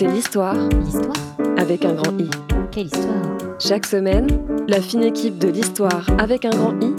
C'est 0.00 0.06
l'histoire 0.06 0.56
L'histoire 0.78 1.12
avec 1.58 1.84
un 1.84 1.92
grand 1.92 2.18
I. 2.18 2.30
Quelle 2.70 2.86
histoire 2.86 3.36
Chaque 3.58 3.84
semaine, 3.84 4.28
la 4.66 4.80
fine 4.80 5.02
équipe 5.02 5.36
de 5.36 5.48
l'histoire 5.48 6.08
avec 6.18 6.46
un 6.46 6.56
grand 6.56 6.72
I 6.80 6.94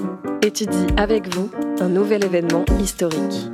étudie 0.45 0.85
avec 0.97 1.33
vous 1.33 1.49
un 1.79 1.89
nouvel 1.89 2.23
événement 2.23 2.63
historique. 2.79 3.49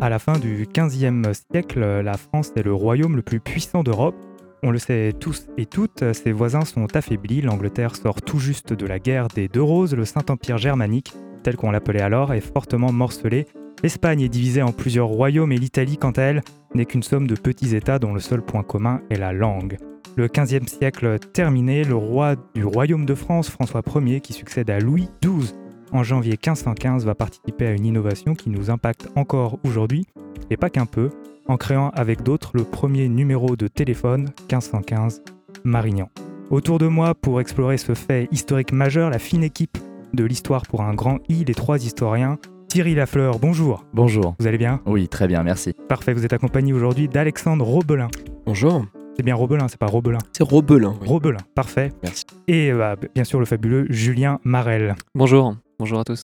À 0.00 0.08
la 0.08 0.18
fin 0.18 0.40
du 0.40 0.66
XVe 0.76 1.32
siècle, 1.52 1.78
la 1.78 2.16
France 2.16 2.50
est 2.56 2.64
le 2.64 2.74
royaume 2.74 3.14
le 3.14 3.22
plus 3.22 3.38
puissant 3.38 3.84
d'Europe. 3.84 4.16
On 4.64 4.72
le 4.72 4.78
sait 4.78 5.12
tous 5.20 5.46
et 5.56 5.66
toutes, 5.66 6.12
ses 6.14 6.32
voisins 6.32 6.64
sont 6.64 6.96
affaiblis, 6.96 7.42
l'Angleterre 7.42 7.94
sort 7.94 8.22
tout 8.22 8.40
juste 8.40 8.72
de 8.72 8.86
la 8.86 8.98
guerre 8.98 9.28
des 9.28 9.46
Deux 9.46 9.62
Roses, 9.62 9.94
le 9.94 10.04
Saint-Empire 10.04 10.58
germanique, 10.58 11.12
tel 11.44 11.54
qu'on 11.54 11.70
l'appelait 11.70 12.02
alors, 12.02 12.34
est 12.34 12.40
fortement 12.40 12.90
morcelé. 12.90 13.46
L'Espagne 13.82 14.22
est 14.22 14.28
divisée 14.28 14.62
en 14.62 14.72
plusieurs 14.72 15.08
royaumes 15.08 15.52
et 15.52 15.58
l'Italie, 15.58 15.98
quant 15.98 16.12
à 16.12 16.22
elle, 16.22 16.42
n'est 16.74 16.86
qu'une 16.86 17.02
somme 17.02 17.26
de 17.26 17.34
petits 17.34 17.76
États 17.76 17.98
dont 17.98 18.14
le 18.14 18.20
seul 18.20 18.42
point 18.42 18.62
commun 18.62 19.00
est 19.10 19.18
la 19.18 19.32
langue. 19.32 19.76
Le 20.16 20.28
XVe 20.28 20.66
siècle 20.66 21.18
terminé, 21.32 21.84
le 21.84 21.94
roi 21.94 22.36
du 22.54 22.64
royaume 22.64 23.04
de 23.04 23.14
France, 23.14 23.50
François 23.50 23.82
Ier, 23.96 24.20
qui 24.20 24.32
succède 24.32 24.70
à 24.70 24.78
Louis 24.78 25.08
XII 25.22 25.54
en 25.92 26.02
janvier 26.02 26.32
1515, 26.32 27.04
va 27.04 27.14
participer 27.14 27.66
à 27.66 27.72
une 27.72 27.84
innovation 27.84 28.34
qui 28.34 28.50
nous 28.50 28.70
impacte 28.70 29.08
encore 29.14 29.58
aujourd'hui, 29.62 30.06
et 30.50 30.56
pas 30.56 30.70
qu'un 30.70 30.86
peu, 30.86 31.10
en 31.46 31.56
créant 31.56 31.90
avec 31.90 32.22
d'autres 32.22 32.52
le 32.54 32.64
premier 32.64 33.08
numéro 33.08 33.56
de 33.56 33.68
téléphone 33.68 34.30
1515 34.50 35.22
Marignan. 35.64 36.08
Autour 36.50 36.78
de 36.78 36.86
moi, 36.86 37.14
pour 37.14 37.40
explorer 37.40 37.76
ce 37.76 37.94
fait 37.94 38.28
historique 38.32 38.72
majeur, 38.72 39.10
la 39.10 39.18
fine 39.18 39.44
équipe 39.44 39.78
de 40.14 40.24
l'histoire 40.24 40.62
pour 40.62 40.82
un 40.82 40.94
grand 40.94 41.18
I, 41.28 41.44
les 41.44 41.54
trois 41.54 41.84
historiens. 41.84 42.38
Thierry 42.68 42.94
Lafleur, 42.94 43.38
bonjour. 43.38 43.84
Bonjour. 43.92 44.34
Vous 44.38 44.46
allez 44.46 44.58
bien 44.58 44.80
Oui, 44.86 45.08
très 45.08 45.26
bien, 45.28 45.42
merci. 45.42 45.72
Parfait, 45.88 46.12
vous 46.12 46.24
êtes 46.24 46.32
accompagné 46.32 46.72
aujourd'hui 46.72 47.08
d'Alexandre 47.08 47.64
Robelin. 47.64 48.08
Bonjour. 48.44 48.84
C'est 49.16 49.22
bien 49.22 49.34
Robelin, 49.34 49.66
c'est 49.68 49.78
pas 49.78 49.86
Robelin. 49.86 50.18
C'est 50.36 50.42
Robelin. 50.42 50.94
oui. 51.00 51.08
Robelin, 51.08 51.38
parfait. 51.54 51.92
Merci. 52.02 52.24
Et 52.48 52.70
euh, 52.72 52.76
bah, 52.78 52.96
bien 53.14 53.24
sûr 53.24 53.38
le 53.40 53.46
fabuleux 53.46 53.86
Julien 53.88 54.40
Marel. 54.44 54.94
Bonjour, 55.14 55.56
bonjour 55.78 56.00
à 56.00 56.04
tous. 56.04 56.20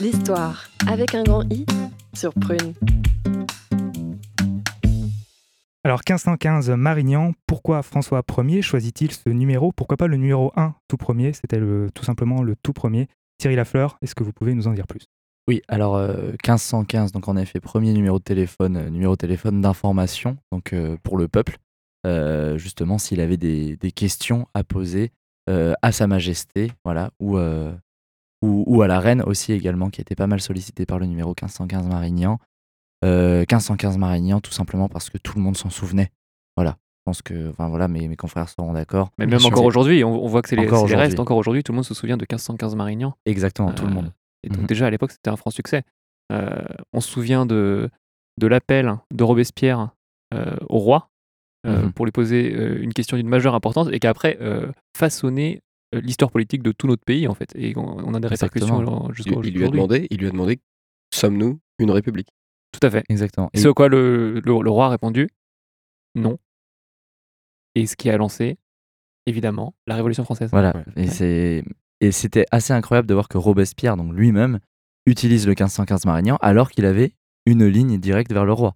L'histoire 0.00 0.64
avec 0.88 1.14
un 1.14 1.22
grand 1.22 1.42
I 1.52 1.66
sur 2.14 2.32
Prune. 2.34 2.72
Alors 5.86 6.00
1515 6.08 6.70
Marignan, 6.70 7.32
pourquoi 7.46 7.82
François 7.82 8.22
Ier 8.38 8.62
choisit-il 8.62 9.12
ce 9.12 9.28
numéro? 9.28 9.70
Pourquoi 9.70 9.98
pas 9.98 10.06
le 10.06 10.16
numéro 10.16 10.50
1 10.56 10.74
tout 10.88 10.96
premier? 10.96 11.34
C'était 11.34 11.60
tout 11.94 12.04
simplement 12.04 12.42
le 12.42 12.56
tout 12.62 12.72
premier. 12.72 13.06
Thierry 13.44 13.56
Lafleur, 13.56 13.98
est-ce 14.00 14.14
que 14.14 14.24
vous 14.24 14.32
pouvez 14.32 14.54
nous 14.54 14.68
en 14.68 14.72
dire 14.72 14.86
plus? 14.86 15.04
Oui, 15.48 15.60
alors 15.68 15.96
euh, 15.96 16.30
1515, 16.30 17.12
donc 17.12 17.28
en 17.28 17.36
effet, 17.36 17.60
premier 17.60 17.92
numéro 17.92 18.18
de 18.18 18.24
téléphone, 18.24 18.78
euh, 18.78 18.88
numéro 18.88 19.12
de 19.12 19.18
téléphone 19.18 19.60
d'information, 19.60 20.38
donc 20.50 20.72
euh, 20.72 20.96
pour 21.02 21.18
le 21.18 21.28
peuple, 21.28 21.58
euh, 22.06 22.56
justement 22.56 22.96
s'il 22.96 23.20
avait 23.20 23.36
des, 23.36 23.76
questions 23.94 24.46
à 24.54 24.64
poser 24.64 25.12
euh, 25.50 25.74
à 25.82 25.92
Sa 25.92 26.06
Majesté, 26.06 26.72
voilà, 26.86 27.10
ou, 27.20 27.36
euh, 27.36 27.70
ou, 28.40 28.64
ou 28.66 28.80
à 28.80 28.88
la 28.88 28.98
reine 28.98 29.20
aussi 29.20 29.52
également, 29.52 29.90
qui 29.90 30.00
était 30.00 30.14
pas 30.14 30.26
mal 30.26 30.40
sollicité 30.40 30.86
par 30.86 30.98
le 30.98 31.04
numéro 31.04 31.32
1515 31.32 31.86
Marignan. 31.86 32.38
Euh, 33.04 33.40
1515 33.40 33.98
Marignan, 33.98 34.40
tout 34.40 34.52
simplement 34.52 34.88
parce 34.88 35.10
que 35.10 35.18
tout 35.18 35.36
le 35.36 35.42
monde 35.42 35.58
s'en 35.58 35.68
souvenait. 35.68 36.08
Voilà, 36.56 36.78
pense 37.04 37.22
que, 37.22 37.50
enfin 37.50 37.68
voilà, 37.68 37.86
mes, 37.88 38.08
mes 38.08 38.16
confrères 38.16 38.48
seront 38.48 38.72
d'accord. 38.72 39.10
Mais 39.18 39.26
même 39.26 39.44
encore 39.44 39.64
aujourd'hui, 39.64 40.04
on, 40.04 40.24
on 40.24 40.26
voit 40.26 40.42
que 40.42 40.48
c'est 40.48 40.56
les, 40.56 40.66
Encore 40.66 40.86
les 40.88 40.94
restes. 40.94 41.20
Encore 41.20 41.36
aujourd'hui, 41.36 41.62
tout 41.62 41.72
le 41.72 41.76
monde 41.76 41.84
se 41.84 41.94
souvient 41.94 42.16
de 42.16 42.22
1515 42.22 42.74
Marignan. 42.76 43.14
Exactement, 43.26 43.72
tout 43.72 43.84
le 43.84 43.90
Euh, 43.90 43.94
monde. 43.94 44.12
Et 44.42 44.48
donc 44.48 44.60
Mhm. 44.60 44.66
déjà 44.66 44.86
à 44.86 44.90
l'époque, 44.90 45.12
c'était 45.12 45.30
un 45.30 45.36
franc 45.36 45.50
succès. 45.50 45.82
Euh, 46.32 46.62
on 46.92 47.00
se 47.00 47.10
souvient 47.10 47.44
de, 47.46 47.90
de 48.40 48.46
l'appel 48.46 48.96
de 49.12 49.24
Robespierre 49.24 49.90
euh, 50.32 50.56
au 50.68 50.78
roi 50.78 51.10
euh, 51.66 51.82
Mhm. 51.82 51.92
pour 51.92 52.04
lui 52.06 52.12
poser 52.12 52.54
euh, 52.54 52.82
une 52.82 52.92
question 52.92 53.16
d'une 53.16 53.28
majeure 53.28 53.54
importance 53.54 53.88
et 53.92 53.98
qu'après 53.98 54.36
euh, 54.40 54.70
façonné 54.96 55.60
euh, 55.94 56.00
l'histoire 56.00 56.30
politique 56.30 56.62
de 56.62 56.72
tout 56.72 56.86
notre 56.86 57.04
pays 57.04 57.28
en 57.28 57.34
fait. 57.34 57.50
Et 57.56 57.76
on, 57.76 57.82
on 57.98 58.14
a 58.14 58.20
des 58.20 58.28
répercussions 58.28 59.08
Il, 59.08 59.14
jusqu'au 59.14 59.42
il 59.42 59.52
lui 59.54 59.62
a 59.64 59.68
aujourd'hui. 59.68 59.78
demandé, 59.80 60.06
il 60.10 60.18
lui 60.18 60.26
a 60.26 60.30
demandé, 60.30 60.58
sommes-nous 61.12 61.58
une 61.78 61.90
république? 61.90 62.28
Tout 62.72 62.86
à 62.86 62.90
fait. 62.90 63.04
Exactement. 63.08 63.50
Et 63.54 63.58
ce 63.58 63.68
à 63.68 63.72
quoi 63.72 63.88
le, 63.88 64.40
le- 64.40 64.62
le 64.62 64.70
roi 64.70 64.86
a 64.86 64.88
répondu 64.88 65.28
non. 66.16 66.38
Et 67.74 67.86
ce 67.86 67.96
qui 67.96 68.10
a 68.10 68.16
lancé, 68.16 68.58
évidemment, 69.26 69.74
la 69.86 69.94
Révolution 69.96 70.24
française. 70.24 70.50
Voilà, 70.52 70.72
Ouais. 70.76 70.84
et 71.04 71.08
c'est 71.08 71.64
et 72.00 72.12
c'était 72.12 72.44
assez 72.50 72.72
incroyable 72.72 73.08
de 73.08 73.14
voir 73.14 73.28
que 73.28 73.38
Robespierre, 73.38 73.96
donc 73.96 74.12
lui-même, 74.12 74.58
utilise 75.06 75.46
le 75.46 75.50
1515 75.52 76.04
Marignan 76.06 76.36
alors 76.42 76.70
qu'il 76.70 76.84
avait 76.86 77.12
une 77.46 77.66
ligne 77.66 77.98
directe 77.98 78.32
vers 78.32 78.44
le 78.44 78.52
roi. 78.52 78.74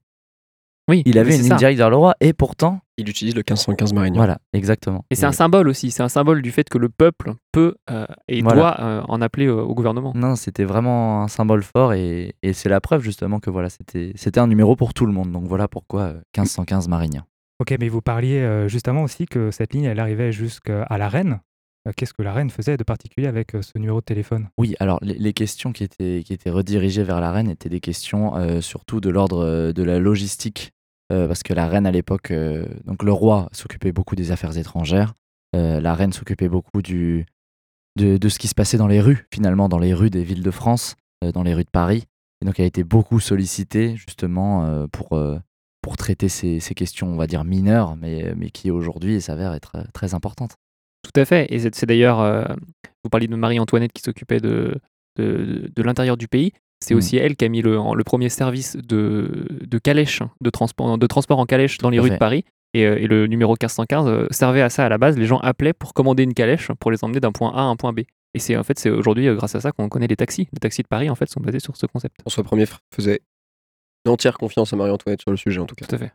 Oui, 0.88 1.02
Il 1.04 1.18
avait 1.18 1.34
une 1.34 1.42
ligne 1.42 1.48
ça. 1.50 1.56
directe 1.56 1.76
vers 1.76 1.90
le 1.90 1.96
roi 1.96 2.14
et 2.20 2.32
pourtant, 2.32 2.80
Il 2.96 3.10
utilise 3.10 3.34
le 3.34 3.40
1515 3.40 3.92
Marignan. 3.92 4.16
voilà, 4.16 4.38
exactement. 4.54 5.04
Et 5.10 5.14
c'est 5.16 5.26
un 5.26 5.32
symbole 5.32 5.68
aussi, 5.68 5.90
c'est 5.90 6.02
un 6.02 6.08
symbole 6.08 6.40
du 6.40 6.50
fait 6.50 6.66
que 6.70 6.78
le 6.78 6.88
peuple 6.88 7.34
peut 7.52 7.74
euh, 7.90 8.06
et 8.28 8.40
Voilà. 8.40 8.56
doit 8.58 8.80
euh, 8.80 9.02
en 9.08 9.20
appeler 9.20 9.46
euh, 9.46 9.60
au 9.60 9.74
gouvernement. 9.74 10.12
Non, 10.14 10.34
c'était 10.34 10.64
vraiment 10.64 11.22
un 11.24 11.28
symbole 11.28 11.62
fort 11.62 11.92
et, 11.92 12.34
et 12.42 12.54
c'est 12.54 12.70
la 12.70 12.80
preuve 12.80 13.02
justement 13.02 13.38
que 13.40 13.50
voilà, 13.50 13.68
c'était 13.68 14.12
c'était 14.14 14.40
un 14.40 14.46
numéro 14.46 14.76
pour 14.76 14.94
tout 14.94 15.04
le 15.04 15.12
monde. 15.12 15.30
Donc 15.30 15.44
voilà 15.44 15.68
pourquoi 15.68 16.02
euh, 16.02 16.14
1515 16.36 16.88
Marignan. 16.88 17.24
Ok, 17.60 17.74
mais 17.80 17.88
vous 17.88 18.00
parliez 18.00 18.38
euh, 18.38 18.68
justement 18.68 19.02
aussi 19.02 19.26
que 19.26 19.50
cette 19.50 19.74
ligne, 19.74 19.84
elle 19.84 19.98
arrivait 19.98 20.30
jusqu'à 20.30 20.86
la 20.96 21.08
reine. 21.08 21.40
Euh, 21.88 21.92
Qu'est-ce 21.96 22.12
que 22.14 22.22
la 22.22 22.32
reine 22.32 22.50
faisait 22.50 22.76
de 22.76 22.84
particulier 22.84 23.26
avec 23.26 23.56
euh, 23.56 23.62
ce 23.62 23.76
numéro 23.78 23.98
de 23.98 24.04
téléphone? 24.04 24.48
Oui, 24.58 24.76
alors 24.78 25.00
les, 25.02 25.32
questions 25.32 25.72
qui 25.72 25.82
étaient, 25.82 26.22
qui 26.24 26.32
étaient 26.32 26.50
redirigées 26.50 27.02
vers 27.02 27.20
la 27.20 27.32
reine 27.32 27.50
étaient 27.50 27.68
des 27.68 27.80
questions 27.80 28.60
surtout 28.60 29.00
de 29.00 29.10
l'ordre 29.10 29.72
de 29.72 29.82
la 29.82 29.98
logistique, 29.98 30.72
parce 31.08 31.42
que 31.42 31.52
la 31.52 31.66
reine 31.66 31.86
à 31.86 31.90
l'époque, 31.90 32.32
donc 32.84 33.02
le 33.02 33.12
roi 33.12 33.48
s'occupait 33.52 33.92
beaucoup 33.92 34.14
des 34.14 34.30
affaires 34.30 34.56
étrangères, 34.56 35.14
la 35.52 35.94
reine 35.94 36.12
s'occupait 36.12 36.48
beaucoup 36.48 36.82
du, 36.82 37.26
de, 37.96 38.16
de 38.16 38.28
ce 38.28 38.38
qui 38.38 38.48
se 38.48 38.54
passait 38.54 38.78
dans 38.78 38.86
les 38.86 39.00
rues, 39.00 39.26
finalement, 39.32 39.68
dans 39.68 39.78
les 39.78 39.94
rues 39.94 40.10
des 40.10 40.24
villes 40.24 40.42
de 40.42 40.50
France, 40.50 40.96
dans 41.22 41.42
les 41.42 41.54
rues 41.54 41.64
de 41.64 41.70
Paris. 41.70 42.04
Et 42.40 42.46
donc 42.46 42.58
elle 42.58 42.64
a 42.64 42.68
été 42.68 42.84
beaucoup 42.84 43.20
sollicitée 43.20 43.96
justement 43.96 44.86
pour, 44.88 45.18
pour 45.88 45.96
traiter 45.96 46.28
ces, 46.28 46.60
ces 46.60 46.74
questions, 46.74 47.06
on 47.06 47.16
va 47.16 47.26
dire 47.26 47.44
mineures, 47.44 47.96
mais, 47.96 48.34
mais 48.36 48.50
qui 48.50 48.70
aujourd'hui 48.70 49.22
s'avèrent 49.22 49.54
être 49.54 49.76
euh, 49.76 49.84
très 49.94 50.12
importantes. 50.12 50.56
Tout 51.02 51.18
à 51.18 51.24
fait. 51.24 51.46
Et 51.48 51.58
c'est 51.58 51.86
d'ailleurs, 51.86 52.20
euh, 52.20 52.44
vous 53.02 53.08
parliez 53.10 53.26
de 53.26 53.34
Marie-Antoinette 53.34 53.94
qui 53.94 54.02
s'occupait 54.02 54.38
de, 54.38 54.78
de, 55.16 55.70
de 55.74 55.82
l'intérieur 55.82 56.18
du 56.18 56.28
pays. 56.28 56.52
C'est 56.84 56.92
Mm. 56.92 56.98
aussi 56.98 57.16
elle 57.16 57.36
qui 57.36 57.46
a 57.46 57.48
mis 57.48 57.62
le, 57.62 58.04
premier 58.04 58.28
service 58.28 58.76
de, 58.76 59.46
de 59.66 59.78
calèche, 59.78 60.20
de 60.42 60.50
transport, 60.50 60.98
de 60.98 61.06
transport 61.06 61.38
en 61.38 61.46
calèche 61.46 61.78
dans 61.78 61.88
les 61.88 62.00
rues 62.00 62.10
de. 62.10 62.16
Paris. 62.16 62.44
Et, 62.74 62.84
euh, 62.84 62.98
et 62.98 63.06
le 63.06 63.26
numéro 63.26 63.52
1515 63.52 64.06
euh, 64.08 64.26
servait 64.30 64.60
à 64.60 64.68
ça 64.68 64.84
à 64.84 64.90
la 64.90 64.98
base. 64.98 65.16
Les 65.16 65.24
gens 65.24 65.38
appelaient 65.38 65.72
pour 65.72 65.94
commander 65.94 66.22
une 66.22 66.34
calèche 66.34 66.70
pour 66.80 66.90
les 66.90 67.02
emmener 67.02 67.20
d'un 67.20 67.32
point 67.32 67.50
A 67.54 67.60
à 67.60 67.64
un 67.64 67.76
point 67.76 67.94
B. 67.94 68.00
Et 68.34 68.40
c'est 68.40 68.58
en 68.58 68.62
fait, 68.62 68.78
c'est 68.78 68.90
aujourd'hui 68.90 69.34
grâce 69.34 69.54
à 69.54 69.60
ça 69.62 69.72
qu'on 69.72 69.88
connaît 69.88 70.06
les 70.06 70.16
taxis. 70.16 70.48
Les 70.52 70.60
taxis 70.60 70.82
de 70.82 70.88
Paris 70.88 71.08
en 71.08 71.14
fait 71.14 71.30
sont 71.30 71.40
basés 71.40 71.60
sur 71.60 71.78
ce 71.78 71.86
concept. 71.86 72.16
François 72.20 72.44
Ier 72.58 72.66
faisait 72.94 73.20
entière 74.06 74.38
confiance 74.38 74.72
à 74.72 74.76
Marie-Antoinette 74.76 75.22
sur 75.22 75.30
le 75.30 75.36
sujet 75.36 75.60
en 75.60 75.66
tout 75.66 75.74
cas. 75.74 75.86
Tout 75.86 75.94
à 75.94 75.98
fait. 75.98 76.12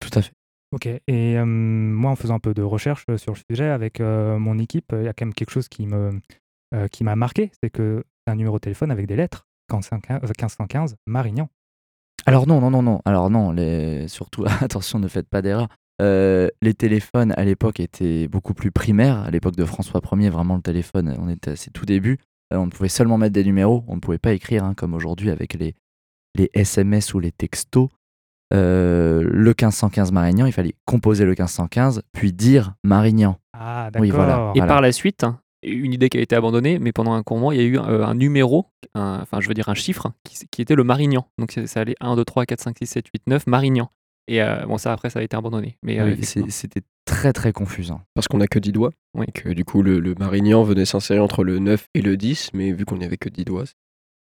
Tout 0.00 0.18
à 0.18 0.22
fait. 0.22 0.32
Ok, 0.70 0.86
et 0.86 1.02
euh, 1.08 1.46
moi 1.46 2.10
en 2.10 2.16
faisant 2.16 2.34
un 2.34 2.40
peu 2.40 2.52
de 2.52 2.62
recherche 2.62 3.04
euh, 3.08 3.16
sur 3.16 3.32
le 3.32 3.38
sujet 3.50 3.68
avec 3.68 4.00
euh, 4.00 4.38
mon 4.38 4.58
équipe, 4.58 4.92
il 4.92 5.04
y 5.04 5.08
a 5.08 5.14
quand 5.14 5.24
même 5.24 5.32
quelque 5.32 5.50
chose 5.50 5.68
qui 5.68 5.86
me 5.86 6.20
euh, 6.74 6.86
qui 6.88 7.02
m'a 7.02 7.16
marqué, 7.16 7.50
c'est 7.62 7.70
que 7.70 8.04
c'est 8.26 8.32
un 8.32 8.36
numéro 8.36 8.56
de 8.56 8.60
téléphone 8.60 8.90
avec 8.90 9.06
des 9.06 9.16
lettres, 9.16 9.46
1515, 9.72 10.18
euh, 10.22 10.26
1515 10.26 10.96
Marignan. 11.06 11.48
Alors 12.26 12.46
non, 12.46 12.60
non, 12.60 12.70
non, 12.70 12.82
non. 12.82 13.00
Alors 13.06 13.30
non, 13.30 13.52
les... 13.52 14.06
surtout, 14.08 14.44
attention, 14.60 14.98
ne 14.98 15.08
faites 15.08 15.28
pas 15.28 15.40
d'erreur. 15.40 15.68
Euh, 16.02 16.48
les 16.60 16.74
téléphones 16.74 17.32
à 17.38 17.44
l'époque 17.44 17.80
étaient 17.80 18.28
beaucoup 18.28 18.52
plus 18.52 18.70
primaires. 18.70 19.20
À 19.20 19.30
l'époque 19.30 19.56
de 19.56 19.64
François 19.64 20.02
Ier, 20.12 20.28
vraiment 20.28 20.56
le 20.56 20.62
téléphone, 20.62 21.16
on 21.18 21.30
était 21.30 21.52
à 21.52 21.56
ses 21.56 21.70
tout 21.70 21.86
débuts. 21.86 22.18
Euh, 22.52 22.58
on 22.58 22.68
pouvait 22.68 22.90
seulement 22.90 23.16
mettre 23.16 23.32
des 23.32 23.44
numéros, 23.44 23.84
on 23.88 23.94
ne 23.94 24.00
pouvait 24.00 24.18
pas 24.18 24.34
écrire 24.34 24.64
hein, 24.64 24.74
comme 24.74 24.92
aujourd'hui 24.92 25.30
avec 25.30 25.54
les, 25.54 25.74
les 26.34 26.50
SMS 26.54 27.14
ou 27.14 27.20
les 27.20 27.32
textos. 27.32 27.88
Euh, 28.54 29.22
le 29.24 29.50
1515 29.50 30.10
Marignan, 30.12 30.46
il 30.46 30.52
fallait 30.52 30.74
composer 30.86 31.24
le 31.24 31.30
1515, 31.32 32.02
puis 32.12 32.32
dire 32.32 32.74
Marignan. 32.82 33.38
Ah 33.52 33.90
d'accord. 33.92 34.00
Oui, 34.02 34.10
voilà. 34.10 34.52
Et 34.54 34.58
Voilà. 34.60 34.66
par 34.66 34.80
la 34.80 34.92
suite, 34.92 35.26
une 35.62 35.92
idée 35.92 36.08
qui 36.08 36.16
a 36.16 36.20
été 36.22 36.34
abandonnée, 36.34 36.78
mais 36.78 36.92
pendant 36.92 37.12
un 37.12 37.22
court 37.22 37.36
moment, 37.38 37.52
il 37.52 37.58
y 37.58 37.60
a 37.60 37.64
eu 37.64 37.78
euh, 37.78 38.06
un 38.06 38.14
numéro, 38.14 38.66
un- 38.94 39.18
enfin 39.20 39.40
je 39.40 39.48
veux 39.48 39.54
dire 39.54 39.68
un 39.68 39.74
chiffre, 39.74 40.12
qui, 40.24 40.46
qui 40.50 40.62
était 40.62 40.76
le 40.76 40.84
Marignan. 40.84 41.26
Donc 41.38 41.52
ça 41.52 41.66
ça 41.66 41.80
allait 41.80 41.96
1, 42.00 42.16
2, 42.16 42.24
3, 42.24 42.46
4, 42.46 42.60
5, 42.60 42.76
6, 42.78 42.86
7, 42.86 43.06
8, 43.12 43.22
9, 43.26 43.46
Marignan. 43.46 43.90
Et 44.30 44.42
euh, 44.42 44.64
bon, 44.66 44.76
ça 44.78 44.92
après, 44.92 45.08
ça 45.10 45.18
a 45.20 45.22
été 45.22 45.36
abandonné. 45.36 45.76
Mais 45.82 46.00
euh, 46.00 46.14
Oui, 46.14 46.24
c'est- 46.24 46.48
C'était 46.50 46.82
très 47.06 47.32
très 47.32 47.52
confusant. 47.52 48.00
Parce 48.14 48.28
qu'on 48.28 48.38
n'a 48.38 48.46
que 48.46 48.58
10 48.58 48.72
doigts. 48.72 48.92
Oui. 49.14 49.26
Et 49.28 49.32
que 49.32 49.48
du 49.50 49.64
coup, 49.64 49.82
le, 49.82 50.00
le 50.00 50.14
Marignan 50.18 50.62
venait 50.62 50.84
s'insérer 50.84 51.18
entre 51.20 51.44
le 51.44 51.58
9 51.58 51.86
et 51.94 52.02
le 52.02 52.16
10, 52.16 52.50
mais 52.54 52.72
vu 52.72 52.84
qu'on 52.84 52.96
n'y 52.98 53.04
avait 53.06 53.16
que 53.16 53.28
10 53.30 53.44
doigts, 53.46 53.64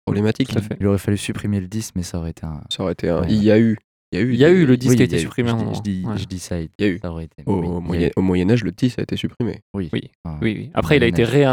problématique. 0.08 0.48
Tout 0.50 0.58
à 0.58 0.62
fait. 0.62 0.76
Il 0.80 0.86
aurait 0.86 0.98
fallu 0.98 1.16
supprimer 1.16 1.60
le 1.60 1.68
10, 1.68 1.92
mais 1.96 2.02
ça 2.02 2.18
aurait 2.18 2.30
été 2.30 2.44
un. 2.46 2.62
Ça 2.70 2.82
aurait 2.82 2.92
été 2.92 3.08
un 3.08 3.22
Ouais. 3.22 3.28
IAU. 3.32 3.76
Il 4.10 4.18
y 4.18 4.22
a 4.22 4.24
eu, 4.24 4.32
Il 4.32 4.38
y 4.38 4.44
a 4.46 4.48
eu 4.48 4.64
le 4.64 4.78
disque 4.78 4.92
Oui, 4.92 5.02
a 5.02 5.04
il 5.04 5.12
y 5.12 5.14
été 5.14 5.16
eu- 5.16 5.20
supprimé 5.20 5.50
je 5.50 5.56
dis-. 5.56 5.74
Je 5.74 5.80
dis, 5.82 6.06
Ouais. 6.06 6.16
je 6.18 6.24
dis 6.24 6.38
ça, 6.38 6.58
Il 6.58 6.70
y 6.78 6.84
a 6.84 6.88
eu. 6.88 6.98
ça 6.98 7.10
aurait 7.10 7.24
été. 7.26 7.42
Au, 7.44 7.60
oui, 7.60 7.66
au 7.66 7.68
il 7.68 7.74
y 7.74 7.76
a 7.76 7.80
moyen, 7.80 8.08
eu- 8.08 8.12
au 8.16 8.22
Moyen 8.22 8.50
Âge, 8.50 8.64
le 8.64 8.72
10 8.72 8.98
a 8.98 9.02
été 9.02 9.16
supprimé. 9.18 9.60
Oui. 9.74 9.90
Oui. 9.92 10.10
Enfin, 10.24 10.38
Oui, 10.40 10.54
oui. 10.56 10.70
Après, 10.72 10.96
il 10.96 11.02
a 11.02 11.06
été 11.06 11.24
ré- 11.24 11.44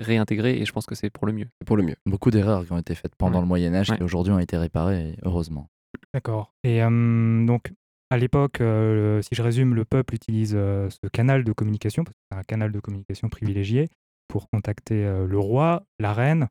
réintégré 0.00 0.58
et 0.58 0.64
je 0.64 0.72
pense 0.72 0.86
que 0.86 0.94
c'est 0.94 1.10
pour 1.10 1.26
le 1.26 1.32
mieux. 1.32 1.46
Pour 1.66 1.76
le 1.76 1.82
mieux. 1.82 1.94
Beaucoup 2.06 2.30
d'erreurs 2.30 2.64
qui 2.66 2.72
ont 2.72 2.78
été 2.78 2.94
faites 2.94 3.12
pendant 3.16 3.36
Ouais. 3.36 3.42
le 3.42 3.46
Moyen 3.48 3.74
Âge 3.74 3.90
Ouais. 3.90 3.96
qui 3.96 4.02
aujourd'hui 4.02 4.32
ont 4.32 4.38
été 4.38 4.56
réparées, 4.56 5.16
heureusement. 5.24 5.68
D'accord. 6.12 6.52
Et 6.64 6.82
euh, 6.82 7.46
donc, 7.46 7.72
à 8.10 8.18
l'époque, 8.18 8.60
euh, 8.60 9.22
si 9.22 9.34
je 9.34 9.42
résume, 9.42 9.74
le 9.74 9.84
peuple 9.84 10.14
utilise 10.14 10.54
euh, 10.56 10.88
ce 10.90 11.08
canal 11.12 11.44
de 11.44 11.52
communication, 11.52 12.02
parce 12.04 12.14
que 12.14 12.20
c'est 12.32 12.38
un 12.38 12.42
canal 12.42 12.72
de 12.72 12.80
communication 12.80 13.28
privilégié, 13.28 13.88
pour 14.28 14.48
contacter 14.50 15.04
euh, 15.04 15.26
le 15.26 15.38
roi, 15.38 15.84
la 16.00 16.12
reine, 16.12 16.48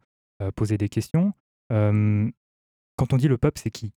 poser 0.55 0.77
des 0.77 0.89
questions. 0.89 1.33
Euh, 1.71 2.29
quand 2.97 3.13
on 3.13 3.17
dit 3.17 3.27
le 3.27 3.37
peuple, 3.37 3.59
c'est 3.61 3.71
qui? 3.71 3.93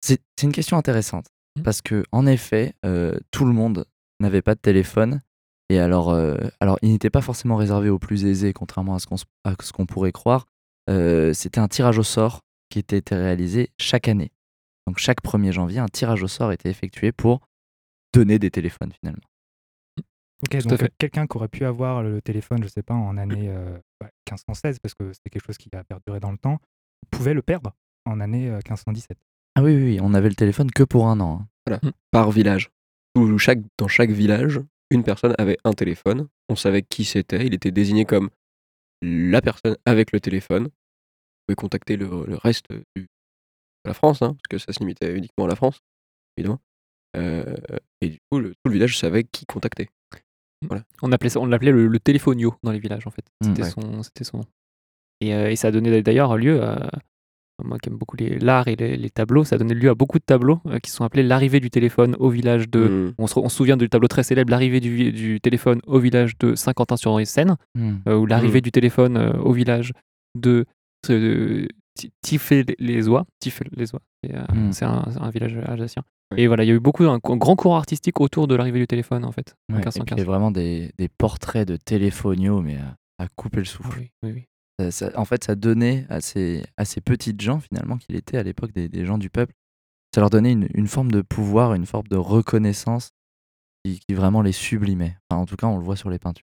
C'est 0.00 0.20
une 0.42 0.52
question 0.52 0.76
intéressante 0.76 1.26
Mhm. 1.56 1.62
parce 1.64 1.82
que 1.82 2.04
en 2.12 2.26
effet, 2.26 2.74
euh, 2.84 3.18
tout 3.30 3.44
le 3.44 3.52
monde 3.52 3.84
n'avait 4.20 4.42
pas 4.42 4.54
de 4.54 4.60
téléphone 4.60 5.20
et 5.70 5.78
alors, 5.78 6.10
euh, 6.10 6.36
alors 6.60 6.78
il 6.82 6.90
n'était 6.90 7.10
pas 7.10 7.20
forcément 7.20 7.56
réservé 7.56 7.90
aux 7.90 7.98
plus 7.98 8.24
aisés, 8.24 8.52
contrairement 8.52 8.94
à 8.94 8.98
ce 9.00 9.06
qu'on 9.06 9.16
qu'on 9.74 9.86
pourrait 9.86 10.12
croire. 10.12 10.46
Euh, 10.88 11.32
C'était 11.34 11.60
un 11.60 11.68
tirage 11.68 11.98
au 11.98 12.02
sort 12.02 12.40
qui 12.70 12.78
était 12.78 13.02
réalisé 13.14 13.70
chaque 13.78 14.08
année. 14.08 14.30
Donc 14.86 14.98
chaque 14.98 15.22
1er 15.22 15.52
janvier, 15.52 15.78
un 15.80 15.88
tirage 15.88 16.22
au 16.22 16.28
sort 16.28 16.52
était 16.52 16.70
effectué 16.70 17.12
pour 17.12 17.40
donner 18.14 18.38
des 18.38 18.50
téléphones 18.50 18.92
finalement. 18.92 19.22
Ok, 20.44 20.50
Tout 20.62 20.68
à 20.74 20.76
donc 20.76 20.88
quelqu'un 20.98 21.26
qui 21.26 21.36
aurait 21.36 21.48
pu 21.48 21.64
avoir 21.64 22.02
le 22.02 22.22
téléphone, 22.22 22.62
je 22.62 22.68
sais 22.68 22.82
pas, 22.82 22.94
en 22.94 23.16
année 23.18 23.48
euh, 23.50 23.74
ouais, 23.74 23.82
1516, 24.46 24.78
parce 24.80 24.94
que 24.94 25.12
c'était 25.12 25.30
quelque 25.30 25.46
chose 25.46 25.58
qui 25.58 25.68
a 25.74 25.84
perduré 25.84 26.20
dans 26.20 26.30
le 26.32 26.38
temps, 26.38 26.58
pouvait 27.10 27.34
le 27.34 27.42
perdre 27.42 27.72
en 28.06 28.20
année 28.20 28.48
euh, 28.48 28.54
1517. 28.68 29.18
Ah 29.56 29.62
oui, 29.62 29.74
oui, 29.76 29.82
oui, 29.84 29.98
on 30.00 30.14
avait 30.14 30.28
le 30.28 30.34
téléphone 30.34 30.70
que 30.70 30.82
pour 30.84 31.08
un 31.08 31.20
an. 31.20 31.46
hein. 31.70 31.80
Par 32.10 32.30
village. 32.30 32.70
Où 33.16 33.36
chaque, 33.38 33.60
dans 33.78 33.88
chaque 33.88 34.10
village, 34.10 34.60
une 34.90 35.02
personne 35.04 35.34
avait 35.38 35.58
un 35.64 35.72
téléphone. 35.72 36.28
On 36.48 36.56
savait 36.56 36.82
qui 36.82 37.04
c'était. 37.04 37.46
Il 37.46 37.54
était 37.54 37.70
désigné 37.72 38.04
comme 38.04 38.30
la 39.02 39.40
personne 39.42 39.76
avec 39.84 40.12
le 40.12 40.20
téléphone. 40.20 40.64
Vous 40.64 40.70
pouvez 41.48 41.56
contacter 41.56 41.96
le, 41.96 42.06
le 42.26 42.36
reste 42.36 42.66
du- 42.96 43.02
de 43.02 43.06
la 43.84 43.94
France, 43.94 44.22
hein, 44.22 44.34
parce 44.34 44.48
que 44.50 44.58
ça 44.58 44.72
se 44.72 44.78
limitait 44.80 45.14
uniquement 45.16 45.44
à 45.44 45.48
la 45.48 45.56
France, 45.56 45.80
évidemment. 46.36 46.60
Euh, 47.16 47.56
et 48.00 48.08
du 48.10 48.18
coup, 48.30 48.38
le- 48.38 48.50
tout 48.50 48.60
le 48.66 48.72
village 48.72 48.98
savait 48.98 49.24
qui 49.24 49.44
contacter. 49.46 49.88
On 51.02 51.12
appelait 51.12 51.30
ça, 51.30 51.40
on 51.40 51.46
l'appelait 51.46 51.72
le, 51.72 51.86
le 51.86 51.98
téléphono 52.00 52.54
dans 52.62 52.72
les 52.72 52.78
villages 52.80 53.06
en 53.06 53.10
fait. 53.10 53.24
Mm, 53.42 53.46
C'était 53.48 53.62
ouais. 53.62 53.70
son, 53.70 54.02
c'était 54.02 54.24
son 54.24 54.38
nom. 54.38 54.44
Et, 55.20 55.34
euh, 55.34 55.50
et 55.50 55.56
ça 55.56 55.68
a 55.68 55.70
donné 55.70 56.02
d'ailleurs 56.02 56.36
lieu 56.36 56.62
à 56.62 56.90
moi 57.64 57.78
qui 57.80 57.88
aime 57.88 57.96
beaucoup 57.96 58.16
les- 58.16 58.38
l'art 58.38 58.68
et 58.68 58.76
les, 58.76 58.96
les 58.96 59.10
tableaux, 59.10 59.42
ça 59.44 59.56
a 59.56 59.58
donné 59.58 59.74
lieu 59.74 59.90
à 59.90 59.94
beaucoup 59.96 60.18
de 60.18 60.24
tableaux 60.24 60.60
euh, 60.66 60.78
qui 60.78 60.92
sont 60.92 61.02
appelés 61.04 61.24
l'arrivée 61.24 61.58
du 61.58 61.70
téléphone 61.70 62.14
au 62.20 62.28
village 62.30 62.68
de. 62.70 62.86
Mm. 63.08 63.14
On, 63.18 63.26
se, 63.26 63.38
on 63.38 63.48
se 63.48 63.56
souvient 63.56 63.76
du 63.76 63.88
tableau 63.88 64.06
très 64.08 64.22
célèbre, 64.22 64.50
l'arrivée 64.50 64.78
du, 64.80 65.40
téléphone 65.40 65.80
au 65.86 65.98
village 65.98 66.38
de 66.38 66.54
Saint-Quentin-sur-Seine, 66.54 67.56
euh, 68.06 68.16
ou 68.16 68.26
l'arrivée 68.26 68.60
du 68.60 68.70
téléphone 68.70 69.16
au 69.18 69.52
village 69.52 69.92
de, 70.36 70.66
de 71.08 71.66
Ti- 71.94 72.12
Tiflet-les-Oies. 72.22 73.24
Tiflet-les-Oies, 73.40 74.00
c'est 74.22 74.32
Mm. 74.54 74.72
c'est 74.72 74.84
un, 74.84 75.04
c'est 75.10 75.20
un 75.20 75.30
village 75.30 75.56
alsacien. 75.66 76.02
Et 76.36 76.46
voilà, 76.46 76.64
il 76.64 76.68
y 76.68 76.70
a 76.70 76.74
eu 76.74 76.80
beaucoup, 76.80 77.04
un, 77.04 77.14
un 77.22 77.36
grand 77.36 77.56
cours 77.56 77.76
artistique 77.76 78.20
autour 78.20 78.46
de 78.48 78.54
l'arrivée 78.54 78.78
du 78.80 78.86
téléphone 78.86 79.24
en 79.24 79.32
fait, 79.32 79.54
en 79.70 79.76
Ouais, 79.76 79.80
et 79.80 79.82
puis 79.84 80.00
1515. 80.00 80.16
il 80.16 80.20
y 80.20 80.22
a 80.22 80.24
vraiment 80.26 80.50
des, 80.50 80.92
des 80.98 81.08
portraits 81.08 81.66
de 81.66 81.76
téléphoniaux, 81.76 82.60
mais 82.60 82.76
à, 82.76 83.24
à 83.24 83.28
couper 83.28 83.58
le 83.58 83.62
Ah 83.66 83.70
souffle. 83.70 83.98
oui, 83.98 84.10
oui, 84.22 84.32
oui. 84.34 84.44
Ça- 84.78 84.90
ça- 85.10 85.18
en 85.18 85.24
fait, 85.24 85.42
ça 85.44 85.54
donnait 85.54 86.06
à 86.08 86.20
ces, 86.20 86.62
à 86.76 86.84
ces 86.84 87.00
petites 87.00 87.40
gens, 87.40 87.60
finalement, 87.60 87.96
qu'il 87.96 88.14
était 88.14 88.36
à 88.36 88.42
l'époque 88.42 88.72
des, 88.72 88.88
des 88.88 89.04
gens 89.06 89.18
du 89.18 89.30
peuple, 89.30 89.52
ça 90.14 90.20
leur 90.20 90.30
donnait 90.30 90.52
une, 90.52 90.68
une 90.74 90.86
forme 90.86 91.10
de 91.10 91.22
pouvoir, 91.22 91.74
une 91.74 91.86
forme 91.86 92.06
de 92.08 92.16
reconnaissance 92.16 93.10
qui, 93.84 93.98
qui 94.06 94.14
vraiment 94.14 94.42
les 94.42 94.52
sublimait. 94.52 95.16
Enfin, 95.30 95.40
en 95.42 95.46
tout 95.46 95.56
cas, 95.56 95.66
on 95.66 95.78
le 95.78 95.84
voit 95.84 95.96
sur 95.96 96.10
les 96.10 96.18
peintures. 96.18 96.44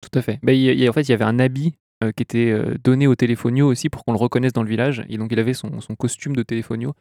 Tout 0.00 0.18
à 0.18 0.22
fait. 0.22 0.38
Bah, 0.42 0.52
il 0.52 0.60
il 0.78 0.88
en 0.88 0.92
fait, 0.92 1.02
il 1.02 1.10
y 1.10 1.14
avait 1.14 1.24
un 1.24 1.38
habit 1.38 1.74
euh, 2.02 2.12
qui 2.12 2.22
était 2.22 2.50
euh, 2.50 2.76
donné 2.82 3.06
au 3.06 3.14
téléphono 3.16 3.66
aussi 3.68 3.88
pour 3.90 4.04
qu'on 4.04 4.12
le 4.12 4.18
reconnaisse 4.18 4.52
dans 4.52 4.62
le 4.62 4.68
village. 4.68 5.04
Et 5.08 5.16
donc, 5.18 5.32
il 5.32 5.38
avait 5.38 5.54
son, 5.54 5.80
son 5.80 5.94
costume 5.94 6.34
de 6.36 6.42
téléphono, 6.42 6.90
euh, 6.90 6.92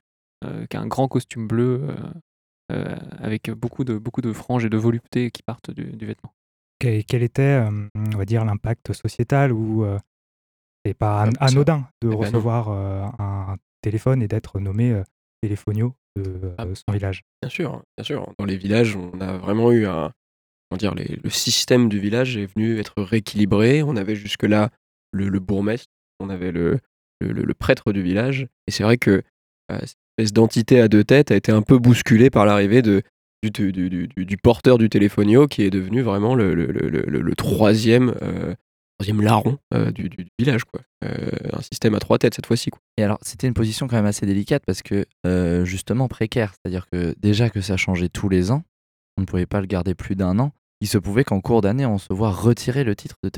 qui 0.69 0.78
est 0.78 0.80
un 0.80 0.88
grand 0.88 1.07
costume 1.07 1.48
bleu 1.48 1.81
euh, 1.90 1.95
euh, 2.72 2.95
avec 3.19 3.50
beaucoup 3.51 3.84
de, 3.84 3.98
beaucoup 3.98 4.22
de 4.22 4.31
franges 4.34 4.66
et 4.66 4.69
de 4.69 4.78
volupté 4.78 5.31
qui 5.31 5.44
partent 5.44 5.72
du, 5.72 5.84
du 5.86 6.06
vêtement. 6.06 6.34
Quel, 6.80 7.04
quel 7.06 7.24
était, 7.24 7.62
euh, 7.66 7.88
on 7.95 8.18
va 8.18 8.25
dire, 8.25 8.45
l'impact 8.45 8.94
sociétal 8.94 9.51
ou 9.51 9.84
euh, 9.86 9.98
c'est 10.86 10.94
pas 10.94 11.28
an- 11.28 11.31
Ah, 11.40 11.48
anodin 11.48 11.88
de 12.01 12.07
Eh 12.07 12.12
ben 12.12 12.18
recevoir 12.18 12.69
euh, 12.69 13.06
un 13.19 13.57
téléphone 13.81 14.22
et 14.22 14.28
d'être 14.28 14.60
nommé 14.60 14.92
euh, 14.92 15.04
téléphonio 15.42 15.94
de 16.16 16.24
euh, 16.44 16.56
Ah. 16.57 16.66
son 16.74 16.94
village? 16.94 17.22
Bien 17.42 17.50
sûr, 17.50 17.81
bien 17.98 18.04
sûr. 18.04 18.34
Dans 18.38 18.46
les 18.46 18.57
villages, 18.57 18.96
on 18.96 19.19
a 19.22 19.38
vraiment 19.38 19.72
eu 19.72 19.86
un. 19.86 20.12
Comment 20.69 20.78
dire, 20.78 20.96
les- 20.96 21.19
le 21.24 21.30
système 21.30 21.88
du 21.89 22.00
village 22.00 22.36
est 22.38 22.48
venu 22.48 22.80
être 22.80 23.01
rééquilibré. 23.01 23.84
On 23.84 23.96
avait 23.96 24.16
jusque-là 24.16 24.69
le, 25.12 25.30
le 25.30 25.39
bourgmestre, 25.39 25.88
on 26.19 26.30
avait 26.30 26.51
le, 26.51 26.80
le, 27.22 27.54
prêtre 27.54 27.92
du 27.94 28.01
village. 28.01 28.48
Et 28.68 28.72
c'est 28.72 28.84
vrai 28.84 28.98
que 28.98 29.22
euh, 29.72 29.80
espèce 30.18 30.33
d'entité 30.33 30.80
à 30.80 30.88
deux 30.88 31.04
têtes 31.04 31.31
a 31.31 31.36
été 31.36 31.51
un 31.51 31.62
peu 31.62 31.77
bousculée 31.77 32.30
par 32.30 32.45
l'arrivée 32.45 32.81
du, 32.81 34.38
porteur 34.42 34.77
du 34.77 34.89
téléphono 34.89 35.48
qui 35.48 35.63
est 35.63 35.69
devenu 35.69 36.01
vraiment 36.01 36.36
le, 36.36 37.33
troisième, 37.36 38.13
euh, 38.21 38.54
troisième 39.00 39.21
larron 39.21 39.57
euh, 39.74 39.92
du, 39.92 40.10
village. 40.39 40.63
Quoi. 40.65 40.81
Euh, 41.04 41.31
un 41.51 41.62
système 41.62 41.95
à 41.95 42.00
trois 42.00 42.18
têtes 42.18 42.36
cette 42.36 42.45
fois-ci. 42.45 42.69
Et 42.98 43.04
alors, 43.04 43.18
c'était 43.21 43.48
une 43.48 43.54
position 43.54 43.88
quand 43.88 43.95
même 43.95 44.06
assez 44.06 44.25
délicate 44.25 44.63
parce 44.65 44.81
que, 44.81 45.06
justement, 45.65 46.07
précaire. 46.07 46.54
C'est-à-dire 46.54 46.88
que 46.92 47.15
déjà 47.18 47.50
que 47.50 47.62
ça 47.62 47.77
changeait 47.77 48.10
tous 48.10 48.30
les 48.30 48.51
ans, 48.51 48.63
on 49.18 49.21
ne 49.21 49.25
pouvait 49.25 49.45
pas 49.45 49.62
le 49.62 49.68
garder 49.68 49.95
plus 49.95 50.15
d'un 50.15 50.39
an. 50.39 50.51
Il 50.81 50.88
se 50.88 50.98
pouvait 50.98 51.24
qu'en 51.24 51.39
cours 51.39 51.62
d'année, 51.62 51.86
on 51.86 51.98
se 51.98 52.12
voit 52.12 52.31
retirer 52.31 52.83
le 52.83 52.95
titre 52.95 53.15
de. 53.24 53.30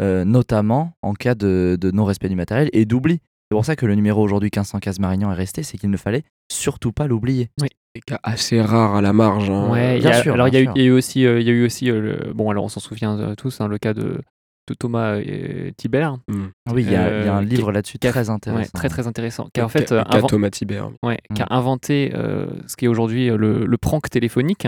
Euh, 0.00 0.24
notamment 0.24 0.96
en 1.02 1.12
cas 1.12 1.36
de 1.36 1.78
non-respect 1.92 2.28
du 2.28 2.34
matériel 2.34 2.68
et 2.72 2.84
d'oubli. 2.84 3.20
C'est 3.52 3.54
pour 3.54 3.66
ça 3.66 3.76
que 3.76 3.84
le 3.84 3.94
numéro 3.94 4.22
aujourd'hui 4.22 4.46
1515 4.46 4.98
Marignan 4.98 5.30
est 5.30 5.34
resté, 5.34 5.62
c'est 5.62 5.76
qu'il 5.76 5.90
ne 5.90 5.96
fallait 5.98 6.22
surtout 6.50 6.90
pas 6.90 7.06
l'oublier. 7.06 7.50
Des 7.94 8.00
cas 8.00 8.18
assez 8.22 8.62
rares 8.62 8.94
à 8.96 9.02
la 9.02 9.12
marge. 9.12 9.50
hein. 9.50 9.70
Ouais, 9.70 9.96
il 9.96 9.98
y 9.98 10.06
bien 10.06 10.12
a- 10.12 10.22
sûr, 10.22 10.32
alors 10.32 10.48
il 10.48 10.54
y, 10.54 10.56
a 10.56 10.60
eu- 10.62 10.68
il 10.74 10.80
y 10.80 10.84
a 10.86 10.88
eu 10.88 10.90
aussi, 10.92 11.26
euh, 11.26 11.38
il 11.38 11.46
y 11.46 11.50
a 11.50 11.52
eu 11.52 11.62
aussi 11.66 11.90
euh, 11.90 12.00
le- 12.00 12.32
bon 12.32 12.48
alors 12.48 12.64
on 12.64 12.68
s'en 12.70 12.80
souvient 12.80 13.18
euh, 13.18 13.34
tous, 13.34 13.60
hein, 13.60 13.68
le 13.68 13.76
cas 13.76 13.92
de, 13.92 14.22
de 14.68 14.74
Thomas 14.74 15.16
euh, 15.16 15.70
Tibert, 15.76 16.16
Mm. 16.28 16.44
Oui, 16.72 16.82
il 16.84 16.90
y, 16.90 16.96
a 16.96 17.20
il 17.20 17.26
y 17.26 17.28
a 17.28 17.34
un 17.34 17.42
Euh, 17.42 17.44
livre 17.44 17.72
là-dessus 17.72 17.98
très 17.98 18.30
intéressant. 18.30 18.58
ouais, 18.62 18.66
très 18.72 18.88
très 18.88 19.06
intéressant, 19.06 19.48
qui 19.52 19.60
a 19.60 19.66
en 19.66 19.68
fait 19.68 19.92
euh, 19.92 20.02
Thomas 20.28 20.48
Tibert. 20.48 20.88
ouais, 21.02 21.18
qui 21.34 21.42
a 21.42 21.44
Mm. 21.44 21.48
inventé 21.52 22.12
euh, 22.14 22.46
ce 22.66 22.76
qui 22.76 22.86
est 22.86 22.88
aujourd'hui 22.88 23.28
euh, 23.28 23.36
le, 23.36 23.66
le 23.66 23.76
prank 23.76 24.08
téléphonique, 24.08 24.66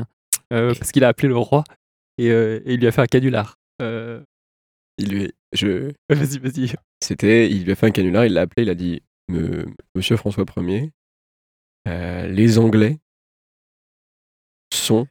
euh, 0.53 0.75
parce 0.79 0.93
qu'il 0.93 1.05
a 1.05 1.09
appelé 1.09 1.29
le 1.29 1.39
roi 1.39 1.65
et, 2.19 2.29
euh, 2.31 2.61
et 2.67 2.75
il 2.75 2.81
lui 2.81 2.87
a 2.87 2.93
fait 2.93 3.01
un 3.01 3.07
canular. 3.07 3.57
Euh, 3.81 4.21
Il 4.99 5.09
lui, 5.09 5.33
je, 5.55 5.91
vas-y, 6.11 6.39
vas-y. 6.39 6.75
C'était, 7.05 7.51
il 7.51 7.65
lui 7.65 7.73
a 7.73 7.75
fait 7.75 7.87
un 7.87 7.91
canular, 7.91 8.25
il 8.27 8.33
l'a 8.33 8.43
appelé, 8.43 8.63
il 8.63 8.71
a 8.71 8.75
dit 8.75 9.03
Me- 9.29 9.67
Monsieur 9.95 10.17
François 10.17 10.45
Ier, 10.57 10.91
euh, 11.89 12.27
les 12.27 12.59
Anglais 12.59 12.99
sont 14.73 15.07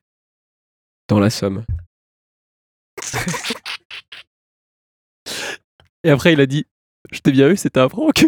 dans 1.10 1.20
la 1.20 1.30
Somme. 1.30 1.66
Et 6.04 6.10
après 6.10 6.34
il 6.34 6.42
a 6.42 6.46
dit, 6.46 6.66
je 7.12 7.20
t'ai 7.20 7.32
bien 7.32 7.50
eu, 7.50 7.58
c'était 7.58 7.80
un 7.80 7.88
prank. 7.90 8.26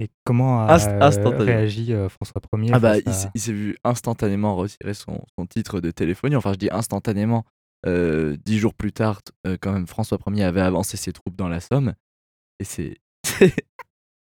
Et 0.00 0.08
comment 0.24 0.60
a 0.62 0.72
euh, 1.18 1.38
réagi 1.44 1.92
euh, 1.92 2.08
François 2.08 2.40
Ier 2.56 2.70
Ah 2.72 2.78
bah, 2.78 2.94
à- 3.26 3.30
il 3.34 3.40
s'est 3.40 3.52
vu 3.52 3.76
instantanément 3.84 4.54
retirer 4.56 4.94
son, 4.94 5.20
son 5.36 5.46
titre 5.46 5.80
de 5.80 5.90
téléphonie. 5.90 6.36
Enfin, 6.36 6.52
je 6.52 6.58
dis 6.58 6.68
instantanément. 6.70 7.44
Euh, 7.86 8.36
dix 8.44 8.58
jours 8.58 8.74
plus 8.74 8.92
tard, 8.92 9.20
euh, 9.46 9.56
quand 9.60 9.72
même, 9.72 9.86
François 9.86 10.18
Ier 10.26 10.44
avait 10.44 10.60
avancé 10.60 10.96
ses 10.96 11.12
troupes 11.12 11.36
dans 11.36 11.48
la 11.48 11.60
Somme. 11.60 11.94
Et 12.60 12.64
c'est. 12.64 12.96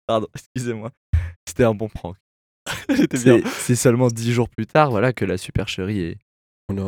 Pardon, 0.07 0.27
excusez-moi. 0.35 0.91
C'était 1.49 1.65
un 1.65 1.75
bon 1.75 1.89
prank. 1.89 2.17
C'est 3.15 3.47
c'est 3.47 3.77
seulement 3.77 4.09
dix 4.09 4.33
jours 4.33 4.49
plus 4.49 4.67
tard 4.67 4.91
voilà, 4.91 5.13
que 5.13 5.25
la 5.27 5.37
supercherie 5.37 6.01
est- 6.01 6.19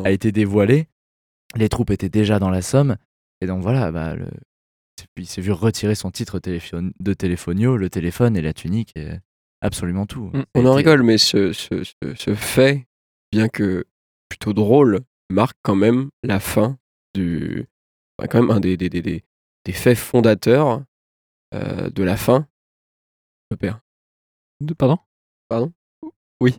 a- 0.03 0.11
été 0.11 0.31
dévoilée. 0.31 0.87
Les 1.55 1.69
troupes 1.69 1.91
étaient 1.91 2.09
déjà 2.09 2.39
dans 2.39 2.49
la 2.49 2.61
Somme. 2.63 2.97
Et 3.41 3.45
donc 3.47 3.61
voilà, 3.61 3.91
bah, 3.91 4.15
le... 4.15 4.27
il 5.15 5.27
s'est 5.27 5.41
vu 5.41 5.51
retirer 5.51 5.93
son 5.95 6.09
titre 6.11 6.39
téléphone- 6.39 6.91
de 6.99 7.13
téléphonio, 7.13 7.77
le 7.77 7.89
téléphone 7.89 8.35
et 8.35 8.41
la 8.41 8.53
tunique, 8.53 8.91
et 8.95 9.09
absolument 9.61 10.05
tout. 10.07 10.31
On 10.55 10.65
en 10.65 10.73
rigole, 10.73 11.03
mais 11.03 11.17
ce, 11.19 11.53
ce, 11.53 11.83
ce- 11.83 12.15
ce 12.15 12.33
fait, 12.35 12.87
bien 13.31 13.47
que 13.47 13.85
plutôt 14.29 14.53
drôle, 14.53 15.01
marque 15.29 15.57
quand 15.63 15.75
même 15.75 16.09
la 16.23 16.39
fin 16.39 16.77
du. 17.13 17.65
enfin, 18.17 18.27
quand 18.27 18.41
même 18.41 18.51
un 18.51 18.59
des, 18.59 18.77
des, 18.77 18.89
des, 18.89 19.01
des, 19.01 19.23
faits 19.73 19.97
fondateurs 19.97 20.83
euh, 21.53 21.89
de 21.89 22.03
la 22.03 22.17
fin. 22.17 22.47
Je 23.51 23.55
perds. 23.55 23.79
De- 24.61 24.73
Pardon? 24.73 25.71
Oui. 26.41 26.55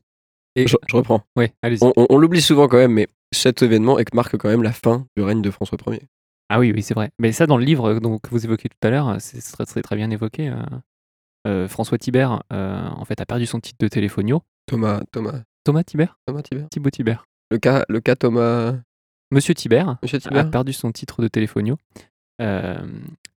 Et- 0.57 0.67
Je, 0.67 0.77
je 0.89 0.97
reprends. 0.97 1.23
Ouais, 1.37 1.53
allez-y. 1.63 1.85
On, 1.85 1.93
on- 1.97 2.07
on 2.11 2.19
l'oublie 2.19 2.41
souvent 2.43 2.69
quand 2.69 2.79
même, 2.79 2.93
mais 2.93 3.07
cet 3.33 3.63
événement 3.63 3.99
marque 4.15 4.37
quand 4.37 4.49
même 4.49 4.63
la 4.63 4.73
fin 4.73 5.07
du 5.17 5.23
règne 5.23 5.43
de 5.43 5.51
François 5.51 5.79
Ier. 5.89 6.03
Ah 6.49 6.59
oui, 6.59 6.73
oui, 6.75 6.83
c'est 6.83 6.95
vrai. 6.95 7.11
Mais 7.19 7.33
ça, 7.33 7.47
dans 7.47 7.59
le 7.59 7.65
livre 7.65 7.91
euh, 7.91 8.01
donc, 8.01 8.23
que 8.23 8.31
vous 8.31 8.45
évoquez 8.45 8.69
tout 8.71 8.79
à 8.87 8.91
l'heure, 8.91 9.17
c'est 9.21 9.41
c'est 9.41 9.53
très, 9.53 9.67
très, 9.67 9.83
très 9.83 9.97
bien 9.97 10.11
évoqué. 10.11 10.49
euh. 10.49 10.57
euh, 11.47 11.69
François 11.69 11.99
Thibert 11.99 12.43
euh, 12.53 12.89
en 12.89 13.05
fait 13.05 13.21
a 13.21 13.27
perdu 13.27 13.45
son 13.47 13.61
titre 13.61 13.77
de 13.81 13.89
téléphono. 13.89 14.43
Thomas, 14.67 15.03
Thomas, 15.13 15.43
Thomas 15.65 15.85
Thibert? 15.85 16.19
Thomas 16.27 16.43
Thibert. 16.43 16.69
Thibaut 16.71 16.91
Thibert. 16.91 17.27
Le 17.51 17.59
cas, 17.59 17.85
le 17.89 18.01
cas 18.01 18.15
Thomas, 18.17 18.75
Monsieur 19.31 19.55
Thibert 19.55 19.99
Monsieur 20.03 20.17
a 20.19 20.21
Thibert. 20.21 20.51
perdu 20.51 20.73
son 20.73 20.93
titre 20.93 21.23
de 21.23 21.29
téléphono 21.29 21.77
euh, 22.41 22.87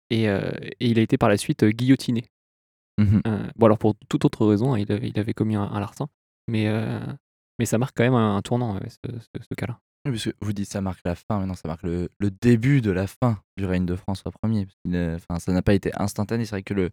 et, 0.09 0.27
euh, 0.29 0.51
et 0.79 0.87
il 0.89 0.99
a 0.99 1.01
été 1.01 1.17
par 1.17 1.29
la 1.29 1.37
suite 1.37 1.63
euh, 1.63 1.69
guillotiné. 1.71 2.25
Euh, 2.99 3.47
bon 3.55 3.65
alors 3.67 3.77
pour 3.77 3.95
toute 4.09 4.25
autre 4.25 4.45
raison, 4.45 4.73
hein, 4.73 4.79
il, 4.79 4.91
avait, 4.91 5.07
il 5.09 5.17
avait 5.19 5.33
commis 5.33 5.55
un, 5.55 5.63
un 5.63 5.79
larcin, 5.79 6.09
mais, 6.49 6.67
euh, 6.67 6.99
mais 7.57 7.65
ça 7.65 7.77
marque 7.77 7.95
quand 7.95 8.03
même 8.03 8.13
un, 8.13 8.35
un 8.35 8.41
tournant 8.41 8.73
ouais, 8.75 8.89
ce, 8.89 8.97
ce- 9.19 9.43
ce 9.49 9.55
cas-là. 9.55 9.79
Oui, 10.05 10.11
parce 10.11 10.25
que 10.25 10.29
vous 10.41 10.51
dites 10.53 10.69
ça 10.69 10.81
marque 10.81 10.99
la 11.05 11.15
fin, 11.15 11.39
mais 11.39 11.45
non, 11.45 11.53
ça 11.53 11.67
marque 11.69 11.83
le, 11.83 12.09
le 12.19 12.29
début 12.31 12.81
de 12.81 12.91
la 12.91 13.07
fin 13.07 13.39
du 13.57 13.65
règne 13.65 13.85
de 13.85 13.95
François 13.95 14.31
Ier. 14.45 14.67
Enfin, 15.15 15.39
ça 15.39 15.53
n'a 15.53 15.61
pas 15.61 15.73
été 15.73 15.91
instantané. 15.97 16.43
C'est 16.45 16.55
vrai 16.55 16.63
que 16.63 16.73
le 16.73 16.89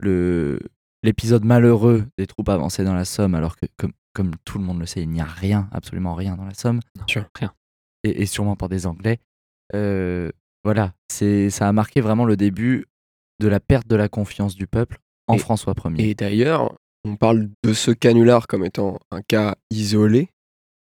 le 0.00 0.58
l'épisode 1.02 1.44
malheureux 1.44 2.06
des 2.18 2.26
troupes 2.28 2.48
avancées 2.48 2.84
dans 2.84 2.94
la 2.94 3.04
Somme, 3.04 3.34
alors 3.34 3.56
que 3.56 3.66
comme, 3.76 3.92
comme 4.12 4.32
tout 4.44 4.58
le 4.58 4.64
monde 4.64 4.78
le 4.80 4.86
sait, 4.86 5.02
il 5.02 5.08
n'y 5.10 5.20
a 5.20 5.24
rien, 5.24 5.68
absolument 5.72 6.14
rien 6.14 6.36
dans 6.36 6.44
la 6.44 6.54
Somme, 6.54 6.80
Sûr. 7.06 7.24
Rien. 7.38 7.52
et, 8.04 8.22
et 8.22 8.26
sûrement 8.26 8.56
par 8.56 8.68
des 8.68 8.86
Anglais. 8.86 9.18
euh, 9.74 10.30
voilà, 10.64 10.92
c'est 11.08 11.50
ça 11.50 11.66
a 11.68 11.72
marqué 11.72 12.00
vraiment 12.00 12.24
le 12.24 12.36
début 12.36 12.86
de 13.40 13.48
la 13.48 13.58
perte 13.58 13.88
de 13.88 13.96
la 13.96 14.08
confiance 14.08 14.54
du 14.54 14.66
peuple 14.68 14.98
en 15.26 15.34
Et- 15.34 15.38
François 15.38 15.74
Ier. 15.84 16.10
Et 16.10 16.14
d'ailleurs, 16.14 16.76
on 17.04 17.16
parle 17.16 17.48
de 17.64 17.72
ce 17.72 17.90
canular 17.90 18.46
comme 18.46 18.64
étant 18.64 19.00
un 19.10 19.22
cas 19.22 19.56
isolé, 19.70 20.28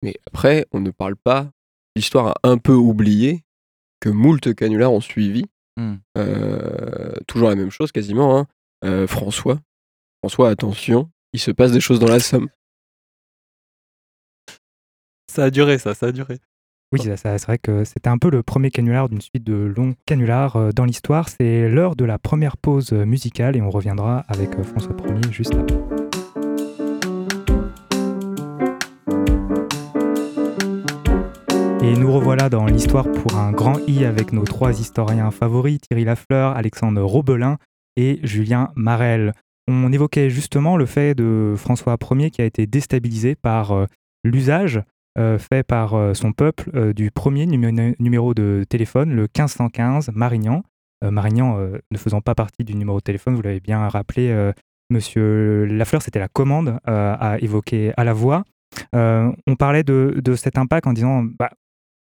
mais 0.04 0.16
après, 0.28 0.66
on 0.74 0.82
ne 0.82 0.92
parle 0.92 1.16
pas. 1.16 1.50
L'histoire 1.96 2.28
a 2.28 2.36
un 2.44 2.58
peu 2.58 2.74
oublié 2.74 3.44
que 4.02 4.10
moult 4.10 4.54
canulars 4.56 4.92
ont 4.92 5.02
suivi. 5.02 5.46
Hmm. 5.78 5.96
Euh, 6.18 7.14
toujours 7.28 7.48
la 7.50 7.56
même 7.56 7.72
chose 7.72 7.92
quasiment. 7.94 8.38
hein. 8.38 8.48
Euh, 8.84 9.08
François, 9.08 9.60
François, 10.22 10.50
attention, 10.50 11.10
il 11.34 11.40
se 11.40 11.52
passe 11.52 11.72
des 11.72 11.80
choses 11.82 12.00
dans 12.00 12.08
la 12.10 12.20
Somme. 12.20 12.50
Ça 15.40 15.46
a 15.46 15.52
duré 15.52 15.78
ça, 15.78 15.94
ça 15.94 16.08
a 16.08 16.12
duré. 16.12 16.38
Oui, 16.92 17.00
c'est 17.02 17.46
vrai 17.46 17.58
que 17.58 17.86
c'était 17.86 18.10
un 18.10 18.18
peu 18.18 18.30
le 18.30 18.44
premier 18.44 18.72
canular 18.72 19.08
d'une 19.08 19.22
suite 19.22 19.46
de 19.46 19.54
longs 19.54 19.94
canulars 20.06 20.58
euh, 20.58 20.72
dans 20.74 20.84
l'histoire. 20.84 21.30
C'est 21.30 21.70
l'heure 21.70 21.96
de 21.96 22.04
la 22.04 22.20
première 22.20 22.58
pause 22.58 22.92
musicale 22.92 23.56
et 23.56 23.62
on 23.62 23.70
reviendra 23.70 24.26
avec 24.28 24.60
euh, 24.60 24.64
François 24.64 24.94
Ier 25.08 25.32
juste 25.32 25.56
après. 25.56 25.78
Et 31.84 31.94
nous 31.96 32.12
revoilà 32.12 32.50
dans 32.50 32.66
l'histoire 32.66 33.10
pour 33.10 33.38
un 33.38 33.54
grand 33.54 33.80
I 33.88 34.04
avec 34.04 34.34
nos 34.34 34.44
trois 34.44 34.78
historiens 34.78 35.32
favoris, 35.32 35.80
Thierry 35.80 36.04
Lafleur, 36.04 36.58
Alexandre 36.58 37.02
Robelin 37.02 37.56
et 37.96 38.20
Julien 38.24 38.72
Marel. 38.76 39.32
On 39.70 39.94
évoquait 39.94 40.30
justement 40.30 40.76
le 40.76 40.86
fait 40.86 41.16
de 41.16 41.54
François 41.56 41.96
Ier 42.12 42.30
qui 42.30 42.42
a 42.42 42.46
été 42.46 42.68
déstabilisé 42.68 43.36
par 43.36 43.72
euh, 43.72 43.86
l'usage 44.26 44.82
fait 45.18 45.64
par 45.64 45.94
euh, 45.96 46.14
son 46.14 46.32
peuple 46.32 46.70
euh, 46.76 46.94
du 46.94 47.12
premier 47.12 47.46
numé- 47.46 47.96
numéro 48.00 48.34
de 48.34 48.66
téléphone, 48.70 49.12
le 49.16 49.24
1515 49.24 50.12
Marignan. 50.14 50.64
Euh, 51.04 51.12
Marignan 51.12 51.58
euh, 51.58 51.78
ne 51.92 51.98
faisant 51.98 52.22
pas 52.22 52.36
partie 52.36 52.64
du 52.64 52.76
numéro 52.76 52.98
de 53.00 53.04
téléphone, 53.04 53.36
vous 53.36 53.42
l'avez 53.42 53.60
bien 53.62 53.88
rappelé, 53.88 54.30
euh, 54.30 54.52
Monsieur 54.92 55.66
Lafleur, 55.66 56.02
c'était 56.02 56.20
la 56.20 56.28
commande 56.28 56.80
euh, 56.88 57.16
à 57.20 57.38
évoquer 57.40 57.94
à 57.96 58.04
la 58.04 58.14
voix. 58.14 58.44
Euh, 58.96 59.32
on 59.48 59.56
parlait 59.56 59.84
de, 59.84 60.20
de 60.24 60.36
cet 60.36 60.58
impact 60.58 60.88
en 60.88 60.94
disant, 60.94 61.24
bah, 61.24 61.52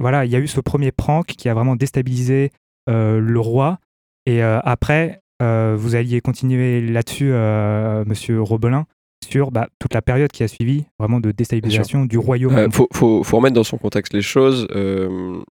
voilà, 0.00 0.24
il 0.24 0.32
y 0.32 0.36
a 0.36 0.40
eu 0.40 0.48
ce 0.48 0.60
premier 0.60 0.90
prank 0.90 1.26
qui 1.26 1.48
a 1.48 1.54
vraiment 1.54 1.76
déstabilisé 1.76 2.50
euh, 2.90 3.20
le 3.20 3.38
roi. 3.40 3.78
Et 4.26 4.42
euh, 4.42 4.58
après, 4.64 5.20
euh, 5.40 5.76
vous 5.78 5.94
alliez 5.94 6.20
continuer 6.20 6.80
là-dessus, 6.80 7.30
euh, 7.32 8.04
Monsieur 8.06 8.40
Robelin, 8.42 8.86
sur 9.24 9.50
bah, 9.50 9.68
toute 9.78 9.94
la 9.94 10.02
période 10.02 10.30
qui 10.30 10.42
a 10.42 10.48
suivi, 10.48 10.84
vraiment 10.98 11.20
de 11.20 11.30
déstabilisation 11.30 12.04
du 12.04 12.18
royaume. 12.18 12.56
Euh, 12.56 12.70
faut, 12.70 12.88
faut, 12.92 13.22
faut 13.22 13.36
remettre 13.36 13.54
dans 13.54 13.64
son 13.64 13.78
contexte 13.78 14.12
les 14.12 14.22
choses. 14.22 14.66
Euh, 14.72 15.08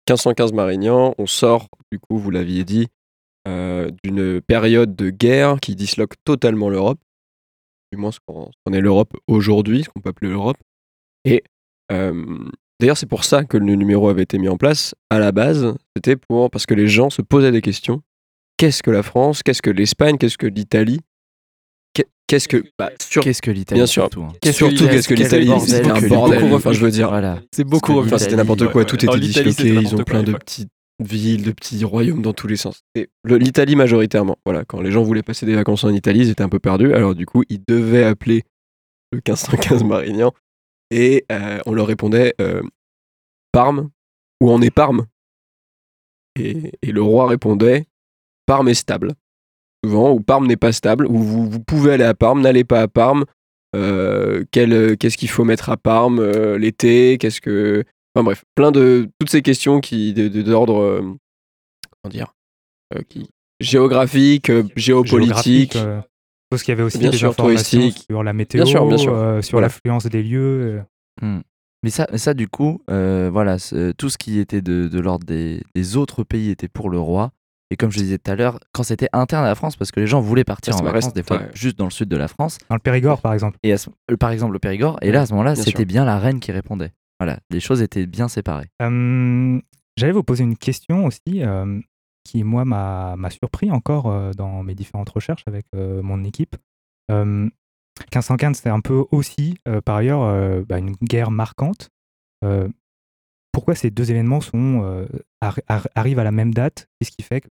1515 0.09 0.53
Marignan, 0.53 1.15
on 1.19 1.27
sort, 1.27 1.69
du 1.93 1.99
coup, 1.99 2.19
vous 2.19 2.31
l'aviez 2.31 2.65
dit, 2.65 2.89
euh, 3.47 3.91
d'une 4.03 4.41
période 4.41 4.97
de 4.97 5.11
guerre 5.11 5.61
qui 5.61 5.77
disloque 5.77 6.15
totalement 6.25 6.69
l'Europe, 6.69 6.99
du 7.93 7.99
moins 7.99 8.11
ce 8.11 8.19
qu'on 8.27 8.73
est 8.73 8.81
l'Europe 8.81 9.13
aujourd'hui, 9.29 9.85
ce 9.85 9.89
qu'on 9.89 10.01
peut 10.01 10.11
appeler 10.11 10.31
l'Europe. 10.31 10.57
Et 11.25 11.45
euh, 11.93 12.25
d'ailleurs, 12.81 12.97
c'est 12.97 13.07
pour 13.07 13.23
ça 13.23 13.45
que 13.45 13.57
le 13.57 13.75
numéro 13.77 14.09
avait 14.09 14.25
été 14.25 14.39
mis 14.39 14.49
en 14.49 14.57
place. 14.57 14.97
À 15.11 15.21
la 15.21 15.31
base, 15.31 15.77
c'était 15.97 16.17
pour 16.17 16.51
parce 16.51 16.67
que 16.67 16.75
les 16.75 16.89
gens 16.89 17.09
se 17.09 17.23
posaient 17.23 17.53
des 17.53 17.63
questions. 17.63 18.03
Qu'est-ce 18.57 18.83
que 18.83 18.91
la 18.91 19.05
France? 19.05 19.45
Qu'est-ce 19.45 19.63
que 19.63 19.71
l'Espagne? 19.71 20.19
Qu'est-ce 20.19 20.39
que 20.39 20.47
l'Italie? 20.47 21.01
Qu'est-ce 22.29 22.49
que 22.49 22.65
bah, 22.79 22.91
sur- 23.01 23.23
Qu'est-ce 23.23 23.41
que 23.41 23.51
l'Italie 23.53 23.79
Bien 23.79 23.87
sûr. 23.87 24.03
surtout, 24.05 24.23
hein. 24.23 24.33
Qu'est-ce 24.41 24.59
que 24.59 24.67
surtout 24.67 24.73
l'Italie- 24.85 24.91
qu'est-ce 24.97 25.09
que 25.09 25.15
quel 25.15 25.25
l'Italie 25.25 25.47
bordel 25.47 25.69
C'était 25.69 25.91
un 25.91 26.09
bordel. 26.09 26.53
Enfin, 26.55 26.73
je 26.73 26.81
veux 26.81 26.91
dire, 26.91 27.09
Voilà. 27.09 27.41
C'est 27.53 27.65
beaucoup. 27.65 27.93
Enfin, 28.01 28.19
c'était 28.19 28.37
n'importe 28.37 28.67
quoi, 28.73 28.81
ouais, 28.83 28.85
tout 28.85 28.97
était 29.05 29.19
disloqué, 29.19 29.69
ils 29.75 29.95
ont 29.95 29.99
plein 29.99 30.25
quoi, 30.25 30.33
de 30.33 30.39
petites 30.39 30.71
villes, 30.99 31.43
de 31.45 31.53
petits 31.53 31.85
royaumes 31.85 32.23
dans 32.23 32.33
tous 32.33 32.47
les 32.49 32.57
sens. 32.57 32.83
L'Italie 33.25 33.77
majoritairement, 33.77 34.39
voilà, 34.45 34.65
quand 34.65 34.81
les 34.81 34.91
gens 34.91 35.03
voulaient 35.03 35.23
passer 35.23 35.47
des 35.47 35.55
vacances 35.55 35.85
en 35.85 35.91
Italie, 35.91 36.21
ils 36.21 36.31
étaient 36.31 36.43
un 36.43 36.49
peu 36.49 36.59
perdus, 36.59 36.93
alors 36.95 37.15
du 37.15 37.27
coup, 37.27 37.45
ils 37.49 37.63
devaient 37.69 38.05
appeler 38.05 38.43
le 39.13 39.19
1515 39.19 39.85
Marignan, 39.85 40.33
et 40.91 41.25
euh, 41.31 41.59
on 41.67 41.75
leur 41.75 41.87
répondait 41.87 42.35
euh, 42.41 42.63
Parme, 43.53 43.91
ou 44.41 44.51
on 44.51 44.61
est 44.63 44.71
Parme 44.71 45.07
et, 46.39 46.73
et 46.83 46.93
le 46.93 47.03
roi 47.03 47.29
répondait 47.29 47.87
Parme 48.47 48.69
est 48.69 48.75
stable, 48.75 49.13
souvent, 49.85 50.13
ou 50.13 50.21
Parme 50.21 50.47
n'est 50.47 50.57
pas 50.57 50.73
stable, 50.73 51.07
ou 51.07 51.19
vous, 51.19 51.49
vous 51.49 51.61
pouvez 51.61 51.93
aller 51.93 52.05
à 52.05 52.15
Parme, 52.15 52.41
n'allez 52.41 52.65
pas 52.65 52.81
à 52.83 52.89
Parme, 52.89 53.25
euh, 53.75 54.45
quel- 54.51 54.97
qu'est-ce 54.97 55.17
qu'il 55.17 55.29
faut 55.29 55.45
mettre 55.45 55.71
à 55.71 55.77
Parme 55.77 56.19
euh, 56.19 56.59
l'été, 56.59 57.19
qu'est-ce 57.19 57.41
que... 57.41 57.85
Enfin 58.15 58.25
bref, 58.25 58.45
plein 58.55 58.73
de... 58.73 59.09
Toutes 59.21 59.31
ces 59.31 59.43
questions 59.43 59.81
qui 59.81 60.13
de- 60.15 60.29
de- 60.29 60.43
d'ordre... 60.43 60.79
euh, 60.81 61.01
comment 62.03 62.11
dire 62.11 62.33
euh, 62.95 63.03
qui, 63.09 63.29
Géographique, 63.61 64.51
euh, 64.51 64.63
géopolitique... 64.77 65.73
géographique, 65.73 65.77
euh, 65.77 66.01
parce 66.51 66.63
qu'il 66.63 66.73
y 66.73 66.77
avait 66.77 66.83
aussi 66.83 66.99
Bien 66.99 67.11
des 67.11 67.17
sûr, 67.19 67.31
informations 67.31 67.79
touristique. 67.81 68.05
sur 68.11 68.23
la 68.23 68.33
météo, 68.33 68.65
sûr, 68.65 68.87
bien 68.87 68.97
sûr. 68.99 69.15
euh, 69.15 69.43
sur 69.43 69.53
Voilà. 69.57 69.67
l'affluence 69.67 70.07
des 70.07 70.23
lieux. 70.23 70.81
euh. 71.23 71.27
Hmm. 71.39 71.41
Mais 71.83 71.91
ça, 71.91 72.07
ça, 72.17 72.35
du 72.35 72.49
coup, 72.49 72.81
euh, 72.91 73.29
voilà, 73.33 73.57
tout 73.99 74.09
ce 74.09 74.19
qui 74.19 74.39
était 74.39 74.61
de, 74.63 74.89
de 74.89 75.01
l'ordre 75.01 75.27
des, 75.27 75.63
des 75.75 75.97
autres 75.97 76.25
pays 76.25 76.51
était 76.51 76.69
pour 76.69 76.91
le 76.91 76.99
roi. 76.99 77.33
Et 77.71 77.77
comme 77.77 77.91
je 77.91 77.99
disais 77.99 78.19
tout 78.19 78.31
à 78.31 78.37
l'heure, 78.37 78.61
quand 78.73 78.83
c'était 78.85 79.09
interne 79.13 79.45
à 79.45 79.49
la 79.49 79.55
France, 79.57 79.77
parce 79.77 79.91
que 79.91 79.99
les 80.01 80.07
gens 80.07 80.21
voulaient 80.21 80.45
partir 80.45 80.73
Ça 80.75 80.81
en 80.81 80.85
vacances, 80.85 81.05
reste- 81.07 81.17
des 81.17 81.23
fois 81.25 81.39
ouais. 81.39 81.51
juste 81.55 81.77
dans 81.79 81.85
le 81.87 81.91
sud 81.91 82.09
de 82.09 82.17
la 82.17 82.29
France, 82.29 82.59
Dans 82.69 82.77
le 82.77 82.81
Périgord, 82.81 83.21
par 83.21 83.33
exemple. 83.33 83.59
et 83.65 83.73
à 83.73 83.79
ce- 83.79 83.91
euh, 84.11 84.17
par 84.17 84.31
exemple 84.31 84.53
le 84.53 84.59
Périgord, 84.61 84.99
et 85.03 85.11
là, 85.11 85.23
à 85.23 85.27
ce 85.27 85.33
moment-là, 85.33 85.57
c'était 85.57 85.71
sûr. 85.79 85.85
bien 85.87 86.05
la 86.05 86.19
reine 86.19 86.39
qui 86.41 86.53
répondait. 86.53 86.93
Voilà, 87.19 87.41
les 87.51 87.61
choses 87.61 87.83
étaient 87.83 88.07
bien 88.07 88.29
séparées. 88.29 88.69
Euh, 88.83 89.61
J'allais 89.97 90.13
vous 90.13 90.23
poser 90.23 90.45
une 90.45 90.57
question 90.59 91.07
aussi 91.07 91.43
euh, 91.43 91.81
qui, 92.23 92.45
moi, 92.45 92.65
m'a 92.67 93.17
m'a 93.17 93.31
surpris 93.31 93.71
encore 93.71 94.09
euh, 94.11 94.33
dans 94.33 94.63
mes 94.63 94.75
différentes 94.75 95.09
recherches 95.09 95.43
avec 95.47 95.65
euh, 95.75 96.03
mon 96.03 96.23
équipe. 96.25 96.55
Euh, 97.11 97.49
1515, 98.13 98.61
c'est 98.63 98.69
un 98.69 98.81
peu 98.81 99.05
aussi, 99.11 99.57
euh, 99.67 99.81
par 99.81 99.97
ailleurs, 99.97 100.23
euh, 100.23 100.63
bah, 100.69 100.79
une 100.79 100.93
guerre 101.03 101.31
marquante. 101.31 101.89
Euh, 102.45 102.69
pourquoi 103.53 103.75
ces 103.75 103.91
deux 103.91 104.11
événements 104.11 104.43
sont, 104.43 104.83
euh, 104.85 105.07
arri- 105.43 105.63
arri- 105.69 105.89
arrivent 105.95 106.19
à 106.19 106.25
la 106.25 106.31
même 106.33 106.53
date? 106.53 106.89
Qu'est-ce 107.01 107.11
qui 107.13 107.23
fait 107.23 107.41
que, 107.41 107.49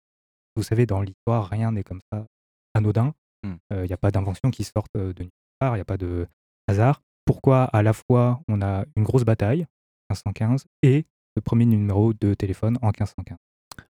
vous 0.55 0.63
savez, 0.63 0.85
dans 0.85 1.01
l'histoire, 1.01 1.47
rien 1.49 1.71
n'est 1.71 1.83
comme 1.83 2.01
ça 2.11 2.25
anodin. 2.73 3.13
Il 3.43 3.51
Hmm. 3.71 3.83
n'y 3.85 3.93
a 3.93 3.97
pas 3.97 4.11
d'invention 4.11 4.51
qui 4.51 4.65
sortent 4.65 4.95
euh, 4.97 5.13
de 5.13 5.23
nulle 5.23 5.31
part, 5.59 5.73
il 5.73 5.77
n'y 5.77 5.81
a 5.81 5.85
pas 5.85 5.95
de 5.97 6.27
hasard. 6.67 7.01
Pourquoi 7.23 7.63
à 7.65 7.81
la 7.83 7.93
fois 7.93 8.41
on 8.49 8.61
a 8.61 8.83
une 8.97 9.03
grosse 9.03 9.23
bataille, 9.23 9.65
1515, 10.09 10.65
et 10.83 11.05
le 11.37 11.41
premier 11.41 11.65
numéro 11.65 12.11
de 12.13 12.33
téléphone 12.33 12.77
en 12.81 12.87
1515 12.87 13.37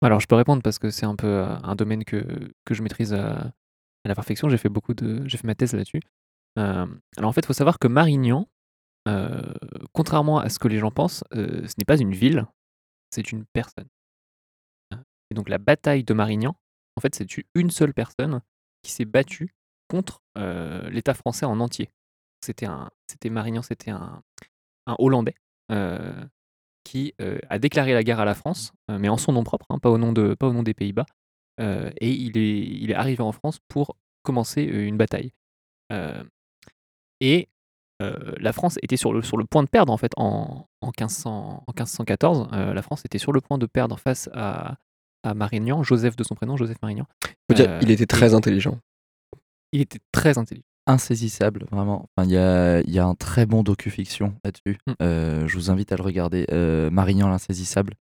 Alors, 0.01 0.21
je 0.21 0.27
peux 0.27 0.35
répondre 0.35 0.61
parce 0.63 0.79
que 0.79 0.89
c'est 0.91 1.05
un 1.05 1.17
peu 1.17 1.27
euh, 1.27 1.57
un 1.61 1.75
domaine 1.75 2.05
que, 2.05 2.23
que 2.63 2.73
je 2.73 2.81
maîtrise 2.83 3.13
à, 3.13 3.37
à 3.37 3.51
la 4.05 4.15
perfection. 4.15 4.47
J'ai 4.47 4.57
fait 4.57 4.69
beaucoup 4.69 4.93
de, 4.93 5.27
j'ai 5.27 5.37
fait 5.37 5.47
ma 5.47 5.55
thèse 5.55 5.73
là-dessus. 5.73 5.99
Euh, 6.57 6.85
alors, 7.17 7.29
en 7.29 7.33
fait, 7.33 7.41
il 7.41 7.47
faut 7.47 7.51
savoir 7.53 7.79
que 7.79 7.89
Marignan, 7.89 8.47
euh, 9.09 9.41
contrairement 9.91 10.39
à 10.39 10.47
ce 10.47 10.57
que 10.57 10.69
les 10.69 10.77
gens 10.79 10.91
pensent, 10.91 11.25
euh, 11.33 11.67
ce 11.67 11.73
n'est 11.77 11.85
pas 11.85 11.97
une 11.99 12.13
ville, 12.13 12.45
c'est 13.11 13.31
une 13.33 13.43
personne. 13.51 13.87
Et 15.33 15.35
donc, 15.35 15.49
la 15.49 15.57
bataille 15.57 16.03
de 16.03 16.13
Marignan, 16.13 16.55
en 16.95 17.01
fait, 17.01 17.15
c'est 17.15 17.25
une 17.55 17.71
seule 17.71 17.91
personne 17.91 18.41
qui 18.83 18.91
s'est 18.91 19.03
battue 19.03 19.55
contre 19.89 20.21
euh, 20.37 20.87
l'État 20.91 21.15
français 21.15 21.47
en 21.47 21.59
entier? 21.59 21.89
C'était 22.45 22.67
un, 22.67 22.91
Marignan, 23.31 23.63
c'était 23.63 23.89
un, 23.89 24.21
Hollandais. 24.85 25.33
euh, 25.71 26.13
qui 26.83 27.15
euh, 27.19 27.39
a 27.49 27.57
déclaré 27.57 27.93
la 27.93 28.03
guerre 28.03 28.19
à 28.19 28.25
la 28.25 28.35
France, 28.35 28.73
mais 28.89 29.09
en 29.09 29.17
son 29.17 29.31
nom 29.31 29.43
propre, 29.43 29.65
hein, 29.69 29.79
pas, 29.79 29.89
au 29.89 29.97
nom 29.97 30.13
de, 30.13 30.35
pas 30.35 30.47
au 30.47 30.53
nom 30.53 30.61
des 30.61 30.75
Pays-Bas. 30.75 31.07
Et 31.59 32.11
il 32.11 32.37
est, 32.37 32.59
il 32.59 32.91
est 32.91 32.95
arrivé 32.95 33.23
en 33.23 33.31
France 33.31 33.57
pour 33.69 33.97
commencer 34.21 34.61
une 34.61 34.97
bataille. 34.97 35.31
Et 37.21 37.49
la 37.99 38.53
France 38.53 38.77
était 38.83 38.97
sur 38.97 39.13
le, 39.13 39.23
sur 39.23 39.37
le 39.37 39.45
point 39.45 39.63
de 39.63 39.69
perdre, 39.69 39.91
en 39.91 39.97
fait, 39.97 40.11
en, 40.15 40.67
en, 40.81 40.87
1500 40.87 41.63
en 41.65 41.71
1514. 41.71 42.49
euh, 42.53 42.73
la 42.73 42.81
France 42.81 43.05
était 43.05 43.17
sur 43.17 43.31
le 43.31 43.41
point 43.41 43.57
de 43.57 43.65
perdre 43.65 43.97
face 43.97 44.29
à, 44.33 44.77
à 45.23 45.33
Marignan, 45.33 45.83
Joseph 45.83 46.15
de 46.15 46.23
son 46.23 46.35
prénom, 46.35 46.57
Joseph 46.57 46.77
Marignan. 46.81 47.05
Faut 47.49 47.55
dire, 47.55 47.69
Euh, 47.69 47.79
il 47.81 47.91
était 47.91 48.05
très 48.05 48.33
intelligent. 48.33 48.77
Il 49.71 49.81
était 49.81 49.99
très 50.11 50.37
intelligent. 50.37 50.65
insaisissable, 50.85 51.65
vraiment. 51.71 52.09
Enfin, 52.17 52.27
il 52.27 52.33
y 52.33 52.37
a, 52.37 52.81
il 52.81 52.91
y 52.91 52.99
a 52.99 53.05
un 53.05 53.15
très 53.15 53.45
bon 53.45 53.63
docu-fiction 53.63 54.35
là-dessus. 54.43 54.77
Mm. 54.85 54.91
Euh, 55.01 55.47
je 55.47 55.55
vous 55.57 55.71
invite 55.71 55.91
à 55.93 55.95
le 55.95 56.03
regarder. 56.03 56.45
Euh, 56.51 56.89
Marignan 56.89 57.29
l'insaisissable. 57.29 57.93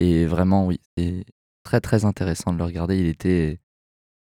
Et 0.00 0.24
vraiment, 0.26 0.66
oui, 0.66 0.80
c'est 0.96 1.24
très 1.64 1.80
très 1.80 2.04
intéressant 2.06 2.52
de 2.52 2.58
le 2.58 2.64
regarder. 2.64 2.98
Il 2.98 3.06
était, 3.06 3.60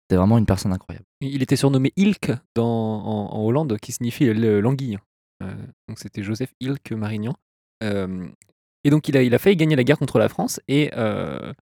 c'était 0.03 0.17
vraiment 0.17 0.37
une 0.37 0.45
personne 0.45 0.73
incroyable. 0.73 1.05
Il 1.21 1.41
était 1.41 1.55
surnommé 1.55 1.93
Ilk 1.95 2.31
dans, 2.55 2.65
en, 2.65 3.33
en 3.35 3.45
Hollande, 3.45 3.77
qui 3.81 3.91
signifie 3.93 4.25
le- 4.33 4.59
l'anguille. 4.59 4.97
Euh, 5.41 5.53
donc 5.87 5.97
c'était 5.99 6.23
Joseph 6.23 6.53
Ilk 6.59 6.91
Marignan. 6.91 7.35
Euh, 7.83 8.27
et 8.83 8.89
donc 8.89 9.07
il 9.07 9.17
a, 9.17 9.23
il 9.23 9.33
a 9.33 9.39
failli 9.39 9.55
gagner 9.55 9.75
la 9.75 9.83
guerre 9.83 9.97
contre 9.97 10.19
la 10.19 10.29
France 10.29 10.59
et, 10.67 10.91
euh, 10.95 11.53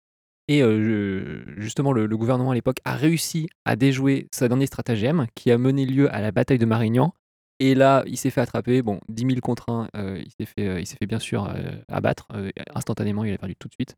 et 0.50 0.62
euh, 0.64 1.44
justement 1.58 1.92
le, 1.92 2.08
gouvernement 2.08 2.50
à 2.50 2.54
l'époque 2.54 2.80
a 2.84 2.96
réussi 2.96 3.48
à 3.64 3.76
déjouer 3.76 4.26
sa 4.32 4.48
dernier 4.48 4.66
stratagème 4.66 5.28
qui 5.36 5.52
a 5.52 5.58
mené 5.58 5.86
lieu 5.86 6.12
à 6.12 6.20
la 6.20 6.32
bataille 6.32 6.58
de 6.58 6.66
Marignan. 6.66 7.14
Et 7.60 7.76
là, 7.76 8.02
il 8.06 8.16
s'est 8.16 8.30
fait 8.30 8.40
attraper. 8.40 8.82
Bon, 8.82 8.98
10 9.08 9.26
000 9.28 9.40
contre 9.42 9.70
1, 9.70 9.88
euh, 9.94 10.20
il 10.20 10.30
s'est 10.32 10.52
fait, 10.52 10.66
euh, 10.66 10.80
il 10.80 10.86
s'est 10.86 10.96
fait 10.96 11.06
bien 11.06 11.20
sûr 11.20 11.48
abattre. 11.86 12.26
instantanément, 12.74 13.22
il 13.22 13.32
a 13.32 13.38
perdu 13.38 13.54
tout 13.54 13.68
de 13.68 13.74
suite. 13.74 13.94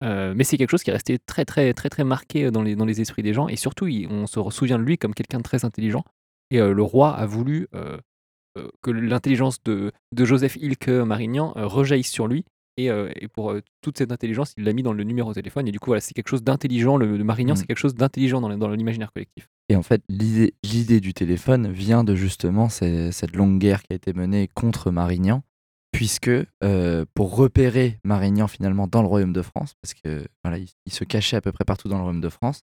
Mais 0.00 0.44
c'est 0.44 0.56
quelque 0.56 0.70
chose 0.70 0.82
qui 0.82 0.90
est 0.90 0.94
resté 0.94 1.18
très 1.18 1.44
très 1.44 1.74
très 1.74 1.88
très 1.88 2.02
marqué 2.02 2.50
dans 2.50 2.62
les, 2.62 2.74
dans 2.74 2.88
esprits 2.88 3.22
des 3.22 3.34
gens 3.34 3.46
et 3.46 3.54
surtout 3.54 3.86
on 4.10 4.26
se 4.26 4.40
souvient 4.50 4.76
de 4.78 4.82
lui 4.82 4.98
comme 4.98 5.14
quelqu'un 5.14 5.38
de 5.38 5.44
très 5.44 5.64
intelligent 5.64 6.02
et 6.50 6.58
le 6.58 6.82
roi 6.82 7.14
a 7.14 7.24
voulu 7.24 7.68
que 8.82 8.90
l'intelligence 8.90 9.62
de, 9.62 9.92
de 10.10 10.24
Joseph 10.24 10.56
Ilke 10.56 10.88
Marignan 10.88 11.52
rejaillisse 11.54 12.10
sur 12.10 12.26
lui 12.26 12.44
et, 12.84 12.90
euh, 12.90 13.10
et 13.16 13.28
pour 13.28 13.50
euh, 13.52 13.60
toute 13.80 13.98
cette 13.98 14.12
intelligence 14.12 14.54
il 14.56 14.64
l'a 14.64 14.72
mis 14.72 14.82
dans 14.82 14.92
le 14.92 15.04
numéro 15.04 15.30
de 15.30 15.34
téléphone 15.34 15.66
et 15.68 15.72
du 15.72 15.78
coup 15.80 15.90
voilà 15.90 16.00
c'est 16.00 16.14
quelque 16.14 16.28
chose 16.28 16.42
d'intelligent 16.42 16.96
le, 16.96 17.16
le 17.16 17.24
Marignan 17.24 17.54
Mm. 17.54 17.56
c'est 17.56 17.66
quelque 17.66 17.78
chose 17.78 17.94
d'intelligent 17.94 18.40
dans, 18.40 18.70
l'imaginaire 18.70 19.12
collectif 19.12 19.48
Et 19.68 19.76
en 19.76 19.82
fait, 19.82 20.02
l'idée 20.08 20.54
l'idée 20.62 21.00
du 21.00 21.14
téléphone 21.14 21.70
vient 21.72 22.04
de 22.04 22.14
justement 22.14 22.68
ces- 22.68 23.12
cette 23.12 23.34
longue 23.36 23.58
guerre 23.58 23.82
qui 23.82 23.92
a 23.92 23.96
été 23.96 24.12
menée 24.12 24.48
contre 24.54 24.90
Marignan, 24.90 25.42
puisque 25.92 26.30
euh, 26.64 27.04
pour 27.14 27.36
repérer 27.36 27.98
Marignan 28.04 28.48
finalement 28.48 28.86
dans 28.86 29.02
le 29.02 29.08
royaume 29.08 29.32
de 29.32 29.42
France, 29.42 29.74
parce 29.82 29.94
que 29.94 30.24
voilà, 30.44 30.58
il, 30.58 30.68
il 30.86 30.92
se 30.92 31.04
cachait 31.04 31.36
à 31.36 31.40
peu 31.40 31.52
près 31.52 31.64
partout 31.64 31.88
dans 31.88 31.96
le 31.96 32.02
royaume 32.02 32.20
de 32.20 32.28
France, 32.28 32.60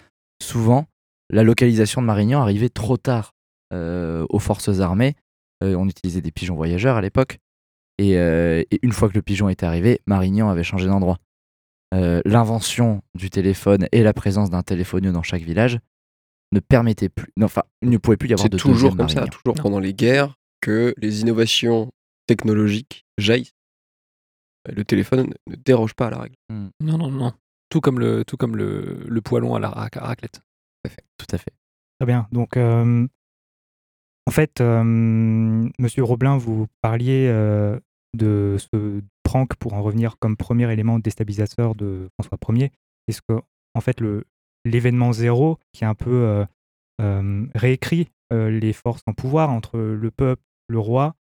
souvent 0.42 0.86
la 1.30 1.44
localisation 1.44 2.02
de 2.02 2.08
Marignan 2.08 2.42
arrivait 2.42 2.70
trop 2.70 2.98
tard 2.98 3.34
euh, 3.74 4.26
aux 4.30 4.40
forces 4.40 4.80
armées. 4.80 5.16
Euh, 5.64 5.76
on 5.76 5.88
utilisait 5.88 6.22
des 6.22 6.32
pigeons 6.32 6.56
voyageurs 6.56 6.98
à 6.98 7.02
l'époque, 7.02 7.40
et, 8.12 8.18
euh, 8.18 8.64
et 8.72 8.80
une 8.82 8.92
fois 8.92 9.10
que 9.10 9.14
le 9.16 9.22
pigeon 9.22 9.50
était 9.50 9.66
arrivé, 9.66 10.00
Marignan 10.08 10.50
avait 10.50 10.64
changé 10.64 10.88
d'endroit. 10.88 11.18
Euh, 11.94 12.22
L'invention 12.26 13.02
du 13.16 13.30
téléphone 13.30 13.88
et 13.92 14.02
la 14.04 14.14
présence 14.14 14.50
d'un 14.50 14.64
téléphonieux 14.64 15.12
dans 15.12 15.22
chaque 15.24 15.44
village 15.44 15.80
ne 16.52 16.60
permettait 16.60 17.10
plus, 17.10 17.28
non, 17.38 17.46
enfin, 17.46 17.64
il 17.82 17.90
ne 17.90 17.98
pouvait 17.98 18.18
plus 18.18 18.30
y 18.30 18.34
avoir 18.34 18.44
C'est 18.44 18.50
de 18.50 18.58
toujours 18.58 18.96
comme 18.96 19.10
ça, 19.10 19.26
toujours 19.28 19.56
Non. 19.58 19.62
pendant 19.64 19.80
les 19.80 19.94
guerres, 19.94 20.36
que 20.62 20.94
les 20.98 21.22
innovations 21.22 21.92
technologiques 22.28 23.06
jaillissent. 23.18 23.54
Euh, 24.70 24.74
Le 24.76 24.84
téléphone 24.86 25.34
ne 25.48 25.56
déroge 25.56 25.94
pas 25.94 26.08
à 26.08 26.10
la 26.12 26.18
règle. 26.20 26.36
non 26.50 26.98
non 26.98 27.10
non 27.12 27.34
tout 27.70 27.82
comme 27.82 28.00
le 28.00 28.24
tout 28.24 28.38
comme 28.38 28.56
le, 28.56 29.04
le 29.08 29.22
poêlon 29.22 29.56
à 29.56 29.60
la 29.60 29.70
rac- 29.70 29.98
à 29.98 30.06
raclette 30.06 30.42
Tout 31.18 31.26
à 31.32 31.38
fait. 31.40 31.54
Très 32.00 32.06
bien. 32.06 32.28
Donc, 32.32 32.56
euh, 32.56 33.08
en 34.28 34.32
fait, 34.32 34.62
euh, 34.62 34.84
Monsieur 35.80 36.04
Roblin, 36.04 36.38
vous 36.38 36.68
parliez 36.82 37.28
euh, 37.30 37.80
de 38.16 38.58
ce 38.60 39.02
prank 39.24 39.56
pour 39.56 39.74
en 39.74 39.82
revenir 39.82 40.18
comme 40.20 40.38
premier 40.38 40.72
élément 40.72 41.00
déstabilisateur 41.00 41.76
de 41.76 42.10
François 42.20 42.38
Ier. 42.56 42.72
Est-ce 43.08 43.22
que, 43.28 43.40
en 43.74 43.82
fait, 43.82 44.00
le 44.00 44.24
l'événement 44.66 45.12
zéro 45.12 45.60
qui 45.74 45.84
a 45.84 45.90
un 45.90 45.96
peu 45.96 46.24
euh, 46.24 46.46
euh, 47.02 47.46
réécrit 47.54 48.10
euh, 48.32 48.50
les 48.50 48.74
forces 48.74 49.02
en 49.08 49.14
pouvoir 49.14 49.50
entre 49.50 49.78
le 49.78 50.12
peuple, 50.12 50.42
le 50.70 50.80
roi, 50.80 51.16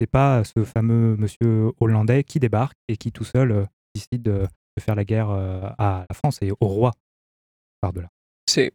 c'est 0.00 0.06
pas 0.06 0.44
ce 0.44 0.64
fameux 0.64 1.16
Monsieur 1.16 1.72
hollandais 1.80 2.24
qui 2.24 2.40
débarque 2.40 2.76
et 2.88 2.96
qui 2.96 3.12
tout 3.12 3.24
seul 3.24 3.66
décide 3.94 4.22
de, 4.22 4.46
faire 4.78 4.94
la 4.94 5.04
guerre 5.04 5.30
à 5.30 6.04
la 6.08 6.14
France 6.14 6.38
et 6.42 6.50
au 6.50 6.66
roi 6.66 6.92
par 7.80 7.94
delà. 7.94 8.08
C'est 8.46 8.72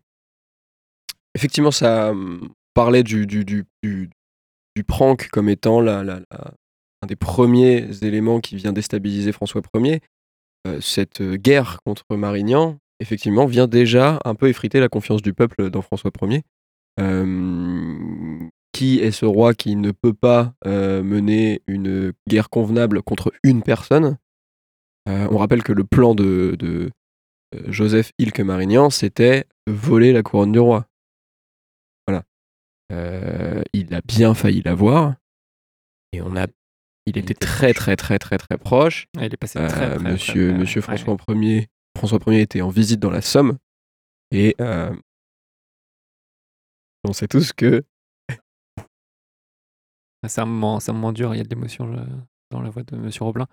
effectivement 1.35 1.69
ça 1.69 2.09
hum, 2.09 2.49
parlait 2.73 3.03
du, 3.03 3.27
du, 3.27 3.45
du, 3.45 3.67
du, 3.83 4.83
prank 4.83 5.29
comme 5.29 5.47
étant 5.47 5.79
la- 5.79 6.21
un 7.01 7.07
des 7.07 7.15
premiers 7.15 8.03
éléments 8.03 8.39
qui 8.39 8.55
vient 8.55 8.73
déstabiliser 8.73 9.31
François 9.31 9.61
Ier. 9.75 10.01
Euh, 10.67 10.79
cette 10.79 11.21
euh, 11.21 11.37
guerre 11.37 11.79
contre 11.83 12.15
Marignan, 12.15 12.77
effectivement, 12.99 13.45
vient 13.45 13.67
déjà 13.67 14.19
un 14.25 14.35
peu 14.35 14.47
effriter 14.47 14.79
la 14.79 14.89
confiance 14.89 15.21
du 15.21 15.33
peuple 15.33 15.69
dans 15.69 15.81
François 15.81 16.11
Ier. 16.21 16.43
Euh, 16.99 18.49
qui 18.73 18.99
est 18.99 19.11
ce 19.11 19.25
roi 19.25 19.53
qui 19.53 19.75
ne 19.75 19.91
peut 19.91 20.13
pas 20.13 20.53
mener 20.65 21.61
une 21.67 22.13
guerre 22.27 22.49
convenable 22.49 23.01
contre 23.01 23.33
une 23.43 23.63
personne 23.63 24.17
On 25.07 25.37
rappelle 25.37 25.61
que 25.61 25.73
le 25.73 25.83
plan 25.83 26.15
de, 26.15 26.55
de, 26.57 26.89
Joseph 27.67 28.11
Ilke 28.17 28.39
Marignan, 28.39 28.89
c'était 28.89 29.45
voler 29.67 30.13
la 30.13 30.23
couronne 30.23 30.53
du 30.53 30.59
roi. 30.59 30.85
Voilà. 32.07 32.23
Il 33.73 33.93
a 33.93 34.01
bien 34.01 34.33
failli 34.33 34.61
l'avoir. 34.61 35.15
Et 36.13 36.21
on 36.21 36.35
a. 36.35 36.47
Il 37.07 37.17
était 37.17 37.33
était 37.33 37.33
très, 37.33 37.73
très, 37.73 37.95
très, 37.95 38.19
très, 38.19 38.37
très 38.37 38.57
proche. 38.57 39.07
Ah, 39.17 39.25
il 39.25 39.33
est 39.33 39.37
passé 39.37 39.59
Euh, 39.59 39.67
très, 39.67 39.97
monsieur 39.99 40.81
très. 40.81 40.97
François 40.97 41.17
Ier, 41.35 41.67
François 41.97 42.19
Ier 42.27 42.41
était 42.41 42.61
en 42.61 42.69
visite 42.69 42.99
dans 42.99 43.09
la 43.09 43.21
Somme. 43.21 43.57
Et 44.31 44.55
euh, 44.61 44.93
on 47.03 47.13
sait 47.13 47.27
tous 47.27 47.53
que 47.53 47.83
Ah, 50.23 50.29
C'est 50.29 50.41
un 50.41 50.45
moment, 50.45 50.79
c'est 50.79 50.91
un 50.91 50.93
moment 50.93 51.11
dur, 51.11 51.33
il 51.33 51.37
y 51.39 51.41
a 51.41 51.43
de 51.43 51.49
l'émotion 51.49 51.91
euh, 51.93 52.05
dans 52.51 52.61
la 52.61 52.69
voix 52.69 52.83
de 52.83 52.95
Monsieur 52.95 53.25
Roblin. 53.25 53.45
En 53.45 53.47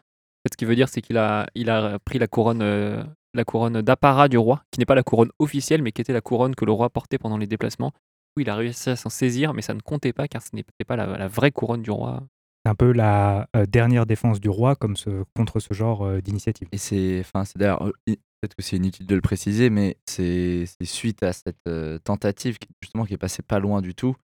fait, 0.44 0.52
ce 0.52 0.56
qui 0.56 0.66
veut 0.66 0.76
dire, 0.76 0.88
c'est 0.88 1.00
qu'il 1.00 1.16
a, 1.16 1.48
il 1.54 1.70
a 1.70 1.98
pris 2.00 2.18
la 2.18 2.28
couronne, 2.28 2.62
euh, 2.62 3.02
la 3.34 3.44
couronne 3.44 3.80
d'apparat 3.80 4.28
du 4.28 4.36
roi, 4.38 4.62
qui 4.70 4.78
n'est 4.78 4.86
pas 4.86 4.94
la 4.94 5.02
couronne 5.02 5.30
officielle, 5.38 5.82
mais 5.82 5.92
qui 5.92 6.02
était 6.02 6.12
la 6.12 6.20
couronne 6.20 6.54
que 6.54 6.64
le 6.66 6.72
roi 6.72 6.90
portait 6.90 7.18
pendant 7.18 7.38
les 7.38 7.46
déplacements. 7.46 7.92
Où 8.36 8.40
il 8.40 8.50
a 8.50 8.54
réussi 8.54 8.90
à 8.90 8.96
s'en 8.96 9.08
saisir, 9.08 9.54
mais 9.54 9.62
ça 9.62 9.72
ne 9.74 9.80
comptait 9.80 10.12
pas, 10.12 10.28
car 10.28 10.42
ce 10.42 10.50
n'était 10.54 10.84
pas 10.86 10.96
la, 10.96 11.06
la 11.18 11.26
vraie 11.28 11.50
couronne 11.50 11.82
du 11.82 11.90
roi. 11.90 12.22
C'est 12.68 12.72
un 12.72 12.74
peu 12.74 12.92
la 12.92 13.48
euh, 13.56 13.64
dernière 13.64 14.04
défense 14.04 14.40
du 14.40 14.50
roi 14.50 14.76
comme 14.76 14.94
ce, 14.94 15.24
contre 15.34 15.58
ce 15.58 15.72
genre 15.72 16.04
euh, 16.04 16.20
d'initiative. 16.20 16.68
Et 16.70 16.76
c'est, 16.76 17.20
enfin, 17.20 17.46
c'est 17.46 17.56
d'ailleurs, 17.56 17.82
euh, 17.82 17.92
peut-être 18.06 18.54
que 18.54 18.62
c'est 18.62 18.76
inutile 18.76 19.06
de 19.06 19.14
le 19.14 19.22
préciser, 19.22 19.70
mais 19.70 19.96
c'est, 20.04 20.64
c'est 20.66 20.84
suite 20.86 21.22
à 21.22 21.32
cette 21.32 21.56
euh, 21.66 21.98
tentative, 21.98 22.58
qui, 22.58 22.68
justement, 22.82 23.06
qui 23.06 23.14
est 23.14 23.16
passée 23.16 23.40
pas 23.40 23.58
loin 23.58 23.80
du 23.80 23.94
tout, 23.94 24.16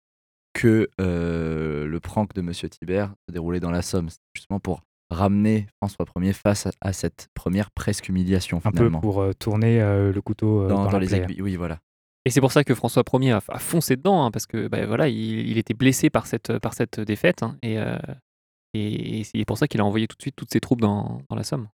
que 0.51 0.89
euh, 0.99 1.88
le 1.88 1.99
prank 2.01 2.34
de 2.34 2.41
Monsieur 2.41 2.67
Thibert 2.67 3.13
se 3.29 3.34
déroulait 3.34 3.62
dans 3.62 3.71
la 3.71 3.82
Somme. 3.82 4.10
C'est 4.10 4.19
justement 4.36 4.60
pour 4.60 4.82
ramener 5.10 5.67
François 5.82 6.06
Ier 6.19 6.34
face 6.34 6.65
à, 6.67 6.71
à 6.82 6.91
cette 6.91 7.29
première 7.36 7.71
presque 7.71 8.10
humiliation, 8.10 8.60
Un 8.65 8.71
peu 8.73 8.91
pour 8.91 9.21
euh, 9.21 9.32
tourner 9.32 9.82
euh, 9.82 10.12
le 10.12 10.21
couteau 10.21 10.63
euh, 10.63 10.67
dans, 10.67 10.84
dans, 10.84 10.91
dans 10.91 10.91
la 10.91 10.99
les 10.99 11.15
aiguilles. 11.15 11.41
Oui, 11.41 11.56
voilà. 11.56 11.79
Et 12.25 12.29
c'est 12.29 12.41
pour 12.41 12.51
ça 12.51 12.65
que 12.65 12.75
François 12.75 13.03
Ier 13.13 13.32
a, 13.32 13.41
a 13.47 13.60
foncé 13.60 13.95
dedans, 13.95 14.25
hein, 14.25 14.32
parce 14.32 14.47
que 14.47 14.67
bah, 14.67 14.86
voilà, 14.86 15.08
il, 15.08 15.47
il 15.47 15.58
était 15.58 15.73
blessé 15.73 16.10
par 16.10 16.27
cette, 16.27 16.60
par 16.60 16.73
cette 16.73 16.99
défaite, 16.99 17.41
hein, 17.41 17.56
et, 17.62 17.77
euh, 17.77 17.95
et, 18.73 19.23
c'est 19.23 19.45
pour 19.45 19.57
ça 19.57 19.67
qu'il 19.67 19.81
a 19.81 19.86
envoyé 19.86 20.07
tout 20.07 20.17
de 20.17 20.21
suite 20.21 20.36
toutes 20.36 20.51
ses 20.51 20.59
troupes 20.59 20.81
dans, 20.81 21.21
la 21.36 21.43
Somme. 21.43 21.67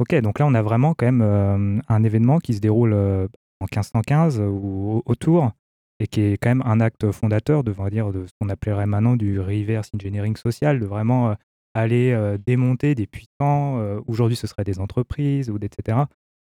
Ok, 0.00 0.14
donc 0.16 0.38
là 0.38 0.46
on 0.46 0.54
a 0.54 0.62
vraiment 0.62 0.94
quand 0.94 1.06
même 1.06 1.22
euh, 1.22 1.80
un 1.88 2.04
événement 2.04 2.38
qui 2.38 2.54
se 2.54 2.60
déroule 2.60 2.92
euh, 2.92 3.28
en 3.60 3.66
1515 3.66 4.40
ou 4.40 4.96
au- 4.96 5.02
autour 5.06 5.52
et 6.00 6.06
qui 6.06 6.20
est 6.20 6.36
quand 6.36 6.50
même 6.50 6.62
un 6.64 6.80
acte 6.80 7.10
fondateur 7.12 7.62
de, 7.62 7.72
ce 7.72 8.32
qu'on 8.40 8.48
appellerait 8.48 8.86
maintenant 8.86 9.16
du 9.16 9.40
reverse 9.40 9.90
engineering 9.94 10.36
social, 10.36 10.80
de 10.80 10.86
vraiment 10.86 11.30
euh, 11.30 11.34
aller 11.74 12.12
euh, 12.12 12.36
démonter 12.44 12.94
des 12.94 13.06
puissants, 13.06 13.78
euh, 13.78 14.00
aujourd'hui 14.06 14.36
ce 14.36 14.46
serait 14.46 14.64
des 14.64 14.80
entreprises 14.80 15.50
ou 15.50 15.58
etc., 15.60 15.98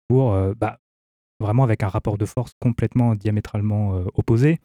pour 0.09 0.33
euh, 0.33 0.55
bah, 0.57 0.79
vraiment 1.41 1.65
avec 1.65 1.83
un 1.83 1.89
rapport 1.89 2.19
de 2.19 2.25
force 2.27 2.53
complètement 2.61 3.15
diamétralement 3.15 3.97
euh, 3.97 4.05
opposé, 4.15 4.61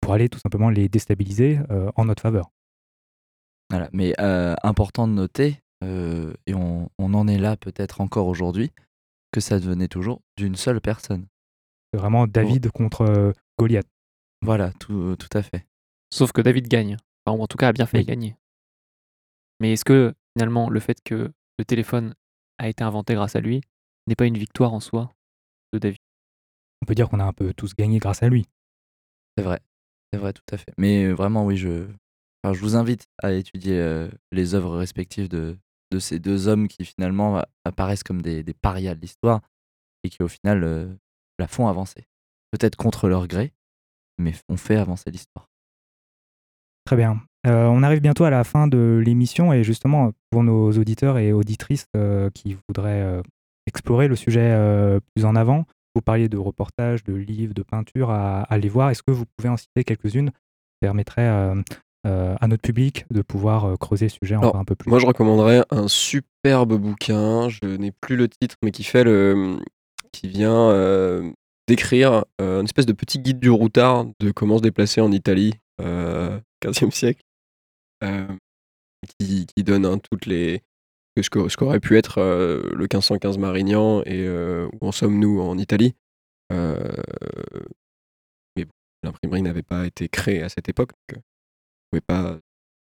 pour 0.00 0.12
aller 0.12 0.28
tout 0.28 0.38
simplement 0.38 0.70
les 0.70 0.88
déstabiliser 0.88 1.58
euh, 1.70 1.90
en 1.96 2.06
notre 2.06 2.22
faveur. 2.22 2.50
Voilà. 3.70 3.88
Mais 3.92 4.14
euh, 4.20 4.54
important 4.62 5.08
de 5.08 5.12
noter, 5.12 5.60
euh, 5.82 6.32
et 6.46 6.54
on, 6.54 6.90
on 6.98 7.14
en 7.14 7.26
est 7.28 7.38
là 7.38 7.56
peut-être 7.56 8.00
encore 8.00 8.26
aujourd'hui, 8.26 8.72
que 9.32 9.40
ça 9.40 9.58
devenait 9.58 9.88
toujours 9.88 10.20
d'une 10.36 10.54
seule 10.56 10.80
personne. 10.80 11.26
C'est 11.92 11.98
vraiment 11.98 12.26
David 12.26 12.70
contre 12.70 13.02
euh, 13.02 13.32
Goliath. 13.58 13.86
Voilà, 14.42 14.72
tout, 14.72 15.16
tout 15.16 15.36
à 15.38 15.42
fait. 15.42 15.66
Sauf 16.12 16.32
que 16.32 16.40
David 16.40 16.68
gagne, 16.68 16.96
enfin, 17.24 17.36
ou 17.36 17.42
en 17.42 17.46
tout 17.46 17.56
cas 17.56 17.68
a 17.68 17.72
bien 17.72 17.86
failli 17.86 18.02
Oui. 18.04 18.08
gagner. 18.08 18.36
Mais 19.60 19.72
est-ce 19.72 19.84
que 19.84 20.14
finalement 20.36 20.68
le 20.68 20.80
fait 20.80 20.98
que 21.02 21.32
le 21.58 21.64
téléphone 21.64 22.14
a 22.58 22.68
été 22.68 22.84
inventé 22.84 23.14
grâce 23.14 23.36
à 23.36 23.40
lui 23.40 23.60
n'est 24.06 24.14
pas 24.16 24.26
une 24.26 24.36
victoire 24.38 24.72
en 24.74 24.80
soi 24.80 25.12
de 25.72 25.78
David? 25.78 25.98
On 26.82 26.86
peut 26.86 26.94
dire 26.94 27.08
qu'on 27.08 27.20
a 27.20 27.24
un 27.24 27.32
peu 27.32 27.54
tous 27.54 27.74
gagné 27.74 27.98
grâce 27.98 28.22
à 28.22 28.28
lui. 28.28 28.46
C'est 29.38 29.44
vrai, 29.44 29.60
c'est 30.12 30.18
vrai, 30.18 30.32
tout 30.32 30.42
à 30.52 30.58
fait. 30.58 30.72
Mais 30.76 31.10
vraiment, 31.12 31.44
oui, 31.46 31.56
je, 31.56 31.86
je 32.52 32.60
vous 32.60 32.76
invite 32.76 33.06
à 33.22 33.32
étudier 33.32 33.78
euh, 33.78 34.08
les 34.32 34.54
œuvres 34.54 34.76
respectives 34.76 35.28
de, 35.28 35.56
ces 36.00 36.18
deux 36.18 36.48
hommes 36.48 36.66
qui 36.66 36.84
finalement 36.84 37.40
apparaissent 37.64 38.02
comme 38.02 38.20
des, 38.20 38.42
des 38.42 38.52
parias 38.52 38.96
de 38.96 39.00
l'histoire 39.00 39.40
et 40.02 40.10
qui 40.10 40.24
au 40.24 40.28
final 40.28 40.64
euh, 40.64 40.92
la 41.38 41.46
font 41.46 41.68
avancer. 41.68 42.08
Peut-être 42.50 42.74
contre 42.74 43.08
leur 43.08 43.28
gré, 43.28 43.52
mais 44.18 44.32
ont 44.48 44.56
fait 44.56 44.74
avancer 44.74 45.12
l'histoire. 45.12 45.48
Très 46.84 46.96
bien. 46.96 47.22
Euh, 47.46 47.66
on 47.66 47.84
arrive 47.84 48.00
bientôt 48.00 48.24
à 48.24 48.30
la 48.30 48.42
fin 48.42 48.66
de 48.66 49.00
l'émission 49.04 49.52
et 49.52 49.62
justement 49.62 50.10
pour 50.30 50.42
nos 50.42 50.72
auditeurs 50.72 51.16
et 51.18 51.32
auditrices 51.32 51.86
qui 52.34 52.56
voudraient 52.68 53.22
explorer 53.66 54.08
le 54.08 54.16
sujet 54.16 55.00
plus 55.14 55.24
en 55.24 55.36
avant, 55.36 55.64
vous 55.94 56.02
parliez 56.02 56.28
de 56.28 56.38
reportages, 56.38 57.04
de 57.04 57.14
livres, 57.14 57.54
de 57.54 57.62
peintures 57.62 58.10
à, 58.10 58.40
à 58.40 58.54
aller 58.54 58.68
voir. 58.68 58.90
Est-ce 58.90 59.04
que 59.04 59.12
vous 59.12 59.26
pouvez 59.36 59.48
en 59.48 59.56
citer 59.56 59.84
quelques-unes 59.84 60.30
qui 60.30 60.78
permettraient 60.80 61.54
à 62.04 62.46
notre 62.48 62.62
public 62.62 63.06
de 63.10 63.22
pouvoir 63.22 63.64
euh, 63.64 63.76
creuser 63.76 64.06
le 64.06 64.10
sujet 64.10 64.34
Alors, 64.34 64.48
encore 64.48 64.60
un 64.60 64.64
peu 64.64 64.74
plus 64.74 64.90
Moi, 64.90 64.98
je 64.98 65.06
recommanderais 65.06 65.64
un 65.70 65.88
superbe 65.88 66.74
bouquin. 66.74 67.48
Je 67.48 67.76
n'ai 67.76 67.92
plus 67.92 68.16
le 68.16 68.28
titre, 68.28 68.56
mais 68.62 68.70
qui 68.70 68.84
fait 68.84 69.04
le, 69.04 69.58
qui 70.12 70.28
vient 70.28 70.70
euh, 70.70 71.30
décrire 71.68 72.24
euh, 72.40 72.60
une 72.60 72.66
espèce 72.66 72.86
de 72.86 72.92
petit 72.92 73.18
guide 73.18 73.40
du 73.40 73.50
routard 73.50 74.06
de 74.20 74.30
comment 74.30 74.58
se 74.58 74.62
déplacer 74.62 75.00
en 75.00 75.12
Italie, 75.12 75.54
euh, 75.80 76.38
15e 76.62 76.90
siècle, 76.90 77.22
euh, 78.02 78.26
qui, 79.18 79.46
qui 79.46 79.64
donne 79.64 79.86
hein, 79.86 79.98
toutes 79.98 80.26
les 80.26 80.62
ce 81.22 81.56
qu'aurait 81.56 81.80
pu 81.80 81.96
être 81.96 82.18
euh, 82.18 82.70
le 82.72 82.82
1515 82.82 83.38
Marignan 83.38 84.02
et 84.02 84.26
euh, 84.26 84.68
où 84.72 84.88
en 84.88 84.92
sommes-nous 84.92 85.40
en 85.40 85.58
Italie. 85.58 85.94
Euh, 86.52 86.76
mais 88.56 88.64
bon, 88.64 88.72
l'imprimerie 89.02 89.42
n'avait 89.42 89.62
pas 89.62 89.86
été 89.86 90.08
créée 90.08 90.42
à 90.42 90.48
cette 90.48 90.68
époque, 90.68 90.90
donc 91.08 91.22
pas 92.00 92.38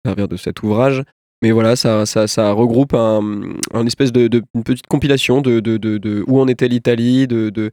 servir 0.05 0.27
de 0.27 0.37
cet 0.37 0.63
ouvrage. 0.63 1.03
Mais 1.41 1.51
voilà, 1.51 1.75
ça, 1.75 2.51
regroupe 2.53 2.93
un, 2.93 3.85
espèce 3.85 4.11
de, 4.11 4.41
petite 4.63 4.87
compilation 4.87 5.41
de, 5.41 6.23
où 6.27 6.39
en 6.39 6.47
était 6.47 6.67
l'Italie, 6.67 7.27
de, 7.27 7.71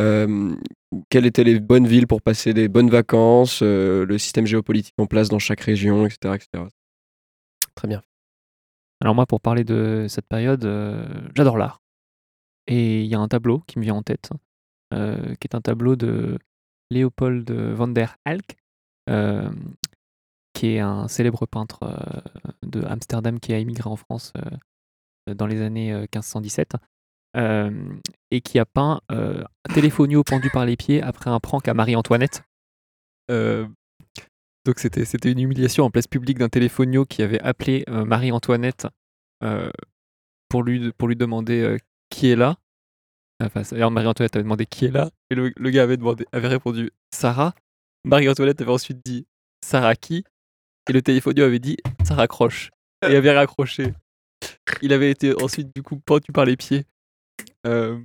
euh, 0.00 0.54
quelles 1.10 1.26
étaient 1.26 1.44
les 1.44 1.58
bonnes 1.58 1.86
villes 1.86 2.06
pour 2.06 2.22
passer 2.22 2.54
des 2.54 2.68
bonnes 2.68 2.90
vacances, 2.90 3.60
euh, 3.62 4.06
le 4.06 4.18
système 4.18 4.46
géopolitique 4.46 4.94
en 4.98 5.06
place 5.06 5.28
dans 5.28 5.38
chaque 5.38 5.60
région, 5.60 6.06
etc. 6.06 6.34
etc. 6.34 6.64
Très 7.74 7.88
bien. 7.88 8.02
Alors 9.00 9.14
moi, 9.14 9.26
pour 9.26 9.40
parler 9.40 9.64
de 9.64 10.06
cette 10.08 10.26
période, 10.26 10.64
euh, 10.64 11.04
j'adore 11.34 11.58
l'art. 11.58 11.80
Et 12.66 13.02
il 13.02 13.06
y 13.06 13.14
a 13.14 13.18
un 13.18 13.28
tableau 13.28 13.60
qui 13.66 13.78
me 13.78 13.84
vient 13.84 13.94
en 13.94 14.02
tête, 14.02 14.30
qui 14.92 15.46
est 15.48 15.54
un 15.54 15.60
tableau 15.60 15.96
de 15.96 16.38
Léopold 16.90 17.50
van 17.50 17.88
der 17.88 18.16
Halk, 18.26 18.56
qui 20.58 20.74
est 20.74 20.80
un 20.80 21.06
célèbre 21.06 21.46
peintre 21.46 21.84
euh, 21.84 22.20
de 22.66 22.82
Amsterdam 22.84 23.38
qui 23.38 23.52
a 23.52 23.60
immigré 23.60 23.88
en 23.88 23.94
France 23.94 24.32
euh, 24.36 25.34
dans 25.34 25.46
les 25.46 25.62
années 25.62 25.92
euh, 25.92 26.00
1517, 26.00 26.72
euh, 27.36 27.70
et 28.32 28.40
qui 28.40 28.58
a 28.58 28.64
peint 28.64 29.00
euh, 29.12 29.44
Téléphonie 29.72 30.20
pendu 30.24 30.50
par 30.50 30.66
les 30.66 30.76
pieds 30.76 31.00
après 31.00 31.30
un 31.30 31.38
prank 31.38 31.68
à 31.68 31.74
Marie-Antoinette. 31.74 32.42
Donc 33.30 34.78
c'était 34.78 35.04
c'était 35.04 35.30
une 35.30 35.38
humiliation 35.38 35.84
en 35.84 35.90
place 35.90 36.06
publique 36.06 36.38
d'un 36.38 36.48
téléphono 36.48 37.04
qui 37.04 37.22
avait 37.22 37.40
appelé 37.40 37.84
Marie-Antoinette 37.88 38.86
pour, 40.48 40.62
lui, 40.62 40.92
pour 40.92 41.08
lui 41.08 41.16
demander 41.16 41.76
qui 42.10 42.28
est 42.28 42.36
là. 42.36 42.56
Enfin, 43.42 43.62
Marie-Antoinette 43.90 44.34
avait 44.34 44.42
demandé 44.42 44.66
qui 44.66 44.86
est 44.86 44.90
là, 44.90 45.10
et 45.30 45.34
le, 45.34 45.52
le 45.54 45.70
gars 45.70 45.82
avait, 45.84 45.98
demandé, 45.98 46.26
avait 46.32 46.48
répondu 46.48 46.90
Sarah. 47.14 47.54
Marie-Antoinette 48.04 48.60
avait 48.62 48.72
ensuite 48.72 49.00
dit 49.04 49.26
Sarah 49.62 49.94
qui? 49.94 50.24
Et 50.88 50.92
le 50.92 51.02
téléphono 51.02 51.42
avait 51.42 51.58
dit 51.58 51.76
ça 52.04 52.14
raccroche. 52.14 52.70
Et 53.02 53.14
avait 53.14 53.32
raccroché. 53.32 53.92
Il 54.82 54.92
avait 54.92 55.10
été 55.10 55.34
ensuite 55.42 55.74
du 55.74 55.82
coup 55.82 55.98
pendu 55.98 56.32
par 56.32 56.44
les 56.44 56.56
pieds. 56.56 56.84
Euh, 57.66 57.98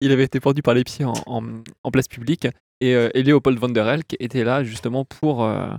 il 0.00 0.12
avait 0.12 0.24
été 0.24 0.40
pendu 0.40 0.62
par 0.62 0.74
les 0.74 0.84
pieds 0.84 1.04
en, 1.04 1.90
place 1.90 2.08
publique. 2.08 2.46
Et, 2.80 2.94
euh, 2.94 3.08
et 3.14 3.22
Léopold 3.22 3.58
van 3.58 3.68
der 3.68 3.88
Elk 3.88 4.16
était 4.18 4.44
là 4.44 4.62
justement 4.62 5.04
pour, 5.04 5.44
euh, 5.44 5.70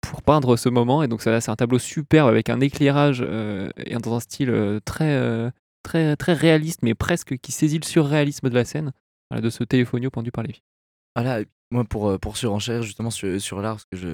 pour 0.00 0.22
peindre 0.22 0.56
ce 0.56 0.68
moment. 0.68 1.02
Et 1.02 1.08
donc 1.08 1.22
ça, 1.22 1.40
c'est 1.40 1.50
un 1.50 1.56
tableau 1.56 1.78
superbe 1.78 2.28
avec 2.28 2.50
un 2.50 2.60
éclairage 2.60 3.22
et 3.22 3.94
dans 3.96 4.14
un 4.14 4.20
style 4.20 4.80
très, 4.84 5.52
très, 5.82 6.16
très 6.16 6.32
réaliste, 6.32 6.80
mais 6.82 6.94
presque 6.94 7.38
qui 7.38 7.52
saisit 7.52 7.78
le 7.78 7.86
surréalisme 7.86 8.48
de 8.48 8.54
la 8.54 8.64
scène, 8.64 8.92
de 9.32 9.50
ce 9.50 9.62
téléphonio 9.64 10.10
pendu 10.10 10.32
par 10.32 10.44
les 10.44 10.52
pieds. 10.52 10.69
Voilà, 11.16 11.40
moi 11.70 11.84
pour, 11.84 12.08
euh, 12.10 12.18
pour 12.18 12.36
surenchérir 12.36 12.82
justement 12.82 13.10
sur, 13.10 13.40
sur 13.40 13.60
l'art, 13.60 13.74
parce 13.76 13.84
que 13.92 13.96
je, 13.98 14.08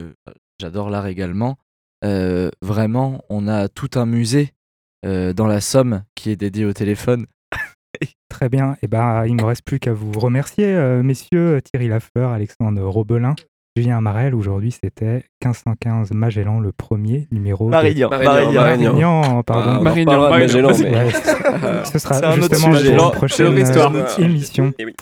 j'adore 0.60 0.90
l'art 0.90 1.06
également, 1.06 1.56
euh, 2.04 2.50
vraiment, 2.62 3.22
on 3.28 3.48
a 3.48 3.68
tout 3.68 3.90
un 3.96 4.06
musée 4.06 4.50
euh, 5.04 5.32
dans 5.32 5.46
la 5.46 5.60
Somme 5.60 6.02
qui 6.14 6.30
est 6.30 6.36
dédié 6.36 6.64
au 6.64 6.72
téléphone. 6.72 7.26
Très 8.28 8.48
bien. 8.48 8.76
Et 8.82 8.88
ben, 8.88 9.24
il 9.26 9.36
ne 9.36 9.42
me 9.42 9.46
reste 9.46 9.62
plus 9.64 9.78
qu'à 9.78 9.92
vous 9.92 10.12
remercier, 10.18 10.66
euh, 10.66 11.02
messieurs 11.02 11.60
Thierry 11.62 11.88
Lafleur, 11.88 12.30
Alexandre 12.32 12.82
Robelin, 12.82 13.34
Julien 13.76 14.00
Marel. 14.00 14.34
Aujourd'hui, 14.34 14.72
c'était 14.72 15.24
1515 15.44 16.12
Magellan, 16.12 16.60
le 16.60 16.72
premier 16.72 17.28
numéro. 17.30 17.66
de- 17.66 17.70
Marignan, 17.70 18.10
Marignan, 18.10 18.52
Marignan. 18.52 18.92
Marignan, 18.92 19.42
pardon. 19.42 19.70
Ah, 19.70 19.76
on 19.76 19.78
en 19.78 19.82
Marignan, 19.82 20.12
reparlera 20.12 20.26
de 20.26 20.52
Marignan. 20.52 20.68
Magellan, 20.68 20.90
mais- 20.92 21.04
Ouais, 21.04 21.84
ce 21.92 21.98
sera 21.98 22.14
C'est 22.18 22.24
un 22.24 22.32
autre 22.38 22.54
justement 22.54 22.76
sujet. 22.76 22.96
pour 22.96 23.10
C'est 23.10 23.16
prochaine 23.16 23.46
notre 23.54 23.58
histoire. 23.60 23.94
euh, 23.94 24.06
émission. 24.18 24.72
Eh 24.78 24.84
oui. 24.84 24.94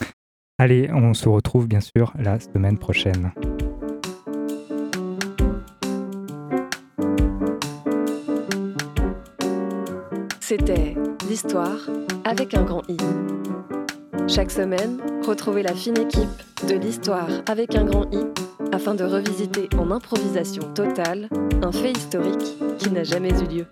Allez, 0.57 0.89
on 0.95 1.15
se 1.15 1.29
retrouve 1.29 1.67
bien 1.67 1.81
sûr 1.81 2.13
la 2.17 2.39
semaine 2.39 2.79
prochaine. 2.79 3.33
C'était 10.39 10.95
l'histoire 11.29 11.91
avec 12.25 12.55
un 12.55 12.63
grand 12.63 12.89
I. 12.89 12.97
Chaque 14.29 14.53
semaine, 14.53 14.99
retrouvez 15.27 15.65
la 15.65 15.75
fine 15.75 15.99
équipe 15.99 16.29
de 16.69 16.77
l'histoire 16.77 17.29
avec 17.49 17.75
un 17.75 17.85
grand 17.85 18.05
I 18.13 18.25
afin 18.71 18.95
de 18.95 19.03
revisiter 19.03 19.69
en 19.77 19.91
improvisation 19.91 20.63
totale 20.73 21.29
un 21.63 21.73
fait 21.73 21.91
historique 21.91 22.57
qui 22.79 22.93
n'a 22.93 23.03
jamais 23.03 23.31
eu 23.31 23.57
lieu. 23.57 23.67